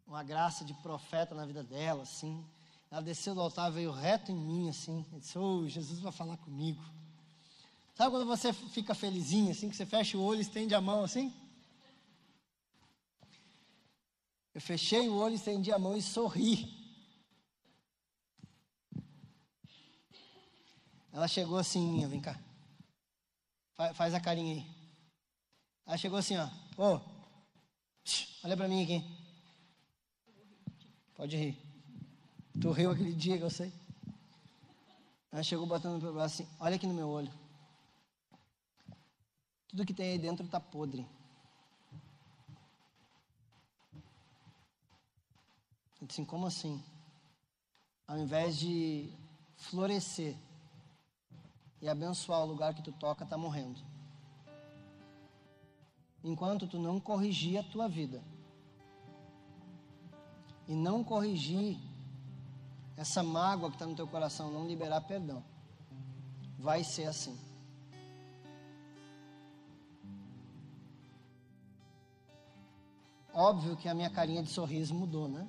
uma 0.05 0.23
graça 0.23 0.65
de 0.65 0.73
profeta 0.73 1.33
na 1.33 1.45
vida 1.45 1.63
dela, 1.63 2.03
assim. 2.03 2.45
Ela 2.91 3.01
desceu 3.01 3.33
do 3.33 3.39
altar, 3.39 3.71
veio 3.71 3.93
reto 3.93 4.33
em 4.33 4.37
mim, 4.37 4.67
assim. 4.67 5.05
E 5.13 5.19
disse, 5.19 5.39
oh, 5.39 5.65
Jesus 5.65 6.01
vai 6.01 6.11
falar 6.11 6.35
comigo. 6.35 6.83
Sabe 7.95 8.11
quando 8.11 8.25
você 8.25 8.51
fica 8.51 8.93
felizinho, 8.93 9.51
assim, 9.51 9.69
que 9.69 9.77
você 9.77 9.85
fecha 9.85 10.17
o 10.17 10.21
olho 10.21 10.39
e 10.39 10.41
estende 10.41 10.75
a 10.75 10.81
mão, 10.81 11.05
assim? 11.05 11.33
Eu 14.53 14.61
fechei 14.61 15.09
o 15.09 15.15
olho, 15.15 15.35
estendi 15.35 15.71
a 15.71 15.79
mão 15.79 15.97
e 15.97 16.01
sorri. 16.01 16.83
Ela 21.11 21.27
chegou 21.27 21.57
assim, 21.57 22.07
vem 22.07 22.19
cá. 22.19 22.39
Faz, 23.95 24.13
a 24.13 24.19
carinha 24.19 24.55
aí. 24.55 24.65
Ela 25.85 25.97
chegou 25.97 26.17
assim, 26.17 26.35
ó. 26.37 26.47
Ô, 26.77 26.99
olha 28.43 28.57
para 28.57 28.67
mim 28.67 28.83
aqui. 28.83 29.03
Pode 31.15 31.37
rir. 31.37 31.57
Tu 32.59 32.71
riu 32.71 32.91
aquele 32.91 33.13
dia 33.13 33.37
que 33.37 33.43
eu 33.43 33.49
sei. 33.49 33.71
Ela 35.31 35.41
chegou 35.41 35.65
botando 35.65 36.01
meu 36.01 36.13
braço 36.13 36.43
assim, 36.43 36.51
olha 36.59 36.75
aqui 36.75 36.85
no 36.85 36.93
meu 36.93 37.09
olho. 37.09 37.31
Tudo 39.67 39.85
que 39.85 39.93
tem 39.93 40.11
aí 40.11 40.19
dentro 40.19 40.45
está 40.45 40.59
podre. 40.59 41.07
Eu 45.91 45.91
disse, 45.91 45.92
assim, 46.09 46.25
como 46.25 46.47
assim? 46.47 46.83
Ao 48.07 48.17
invés 48.17 48.57
de 48.57 49.11
florescer 49.55 50.35
e 51.81 51.87
abençoar 51.87 52.41
o 52.41 52.45
lugar 52.45 52.73
que 52.73 52.81
tu 52.81 52.91
toca, 52.91 53.23
está 53.23 53.37
morrendo 53.37 53.93
enquanto 56.23 56.65
tu 56.65 56.79
não 56.79 56.99
corrigir 56.99 57.57
a 57.59 57.63
tua 57.63 57.87
vida. 57.87 58.23
E 60.67 60.73
não 60.73 61.03
corrigir 61.03 61.77
essa 62.95 63.21
mágoa 63.21 63.69
que 63.69 63.75
está 63.75 63.85
no 63.85 63.95
teu 63.95 64.07
coração, 64.07 64.49
não 64.49 64.65
liberar 64.65 65.01
perdão. 65.01 65.43
Vai 66.57 66.83
ser 66.83 67.05
assim. 67.05 67.37
Óbvio 73.33 73.75
que 73.75 73.89
a 73.89 73.93
minha 73.93 74.09
carinha 74.09 74.41
de 74.41 74.49
sorriso 74.49 74.93
mudou, 74.93 75.27
né? 75.27 75.45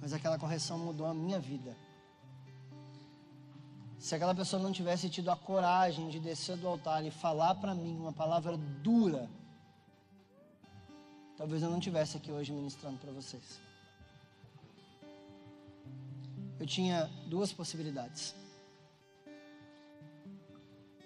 Mas 0.00 0.12
aquela 0.12 0.38
correção 0.38 0.78
mudou 0.78 1.06
a 1.06 1.14
minha 1.14 1.40
vida. 1.40 1.76
Se 3.98 4.14
aquela 4.14 4.34
pessoa 4.34 4.62
não 4.62 4.72
tivesse 4.72 5.10
tido 5.10 5.30
a 5.30 5.36
coragem 5.36 6.08
de 6.08 6.20
descer 6.20 6.56
do 6.56 6.68
altar 6.68 7.04
e 7.04 7.10
falar 7.10 7.56
para 7.56 7.74
mim 7.74 7.96
uma 7.96 8.12
palavra 8.12 8.56
dura, 8.56 9.28
talvez 11.36 11.62
eu 11.62 11.70
não 11.70 11.80
tivesse 11.80 12.16
aqui 12.16 12.30
hoje 12.30 12.52
ministrando 12.52 12.98
para 12.98 13.10
vocês. 13.10 13.60
Eu 16.60 16.66
tinha 16.66 17.10
duas 17.26 17.52
possibilidades: 17.52 18.36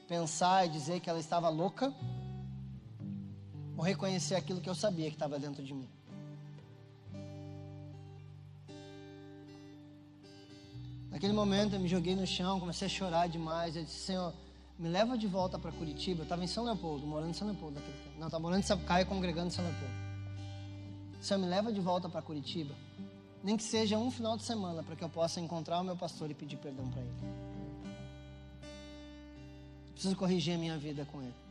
pensar 0.07 0.67
e 0.67 0.69
dizer 0.69 1.01
que 1.01 1.09
ela 1.09 1.19
estava 1.19 1.49
louca, 1.49 1.95
ou 3.75 3.83
reconhecer 3.83 4.35
aquilo 4.35 4.61
que 4.61 4.69
eu 4.69 4.75
sabia 4.75 5.09
que 5.09 5.17
estava 5.17 5.39
dentro 5.39 5.65
de 5.65 5.73
mim. 5.73 5.89
Naquele 11.23 11.39
momento 11.39 11.75
eu 11.75 11.79
me 11.79 11.87
joguei 11.87 12.17
no 12.17 12.27
chão, 12.27 12.59
comecei 12.59 12.87
a 12.87 12.91
chorar 12.91 13.29
demais. 13.29 13.77
Eu 13.77 13.85
disse, 13.85 14.07
Senhor, 14.07 14.35
me 14.77 14.89
leva 14.89 15.17
de 15.17 15.29
volta 15.29 15.57
para 15.57 15.71
Curitiba. 15.71 16.23
Eu 16.23 16.25
estava 16.25 16.43
em 16.43 16.49
São 16.49 16.65
Leopoldo, 16.65 17.07
morando 17.07 17.31
em 17.31 17.33
São 17.33 17.47
Leopoldo 17.47 17.77
naquele 17.77 17.97
tempo. 17.97 18.19
Não, 18.19 18.27
estava 18.27 18.43
morando 18.43 18.59
em 18.59 18.65
Sapucaia, 18.65 19.05
congregando 19.05 19.47
em 19.47 19.51
São 19.51 19.65
Leopoldo. 19.65 19.95
Senhor, 21.21 21.39
me 21.39 21.47
leva 21.47 21.73
de 21.73 21.81
volta 21.81 22.09
para 22.09 22.21
Curitiba. 22.23 22.75
Nem 23.41 23.57
que 23.57 23.63
seja 23.63 23.97
um 23.97 24.11
final 24.11 24.37
de 24.37 24.43
semana, 24.43 24.83
para 24.83 24.97
que 24.97 25.05
eu 25.05 25.09
possa 25.09 25.41
encontrar 25.41 25.81
o 25.81 25.85
meu 25.85 25.95
pastor 25.95 26.29
e 26.29 26.35
pedir 26.35 26.57
perdão 26.57 26.89
para 26.89 27.01
ele. 27.01 27.15
Preciso 29.93 30.17
corrigir 30.17 30.57
a 30.57 30.59
minha 30.59 30.77
vida 30.77 31.05
com 31.05 31.23
ele. 31.23 31.42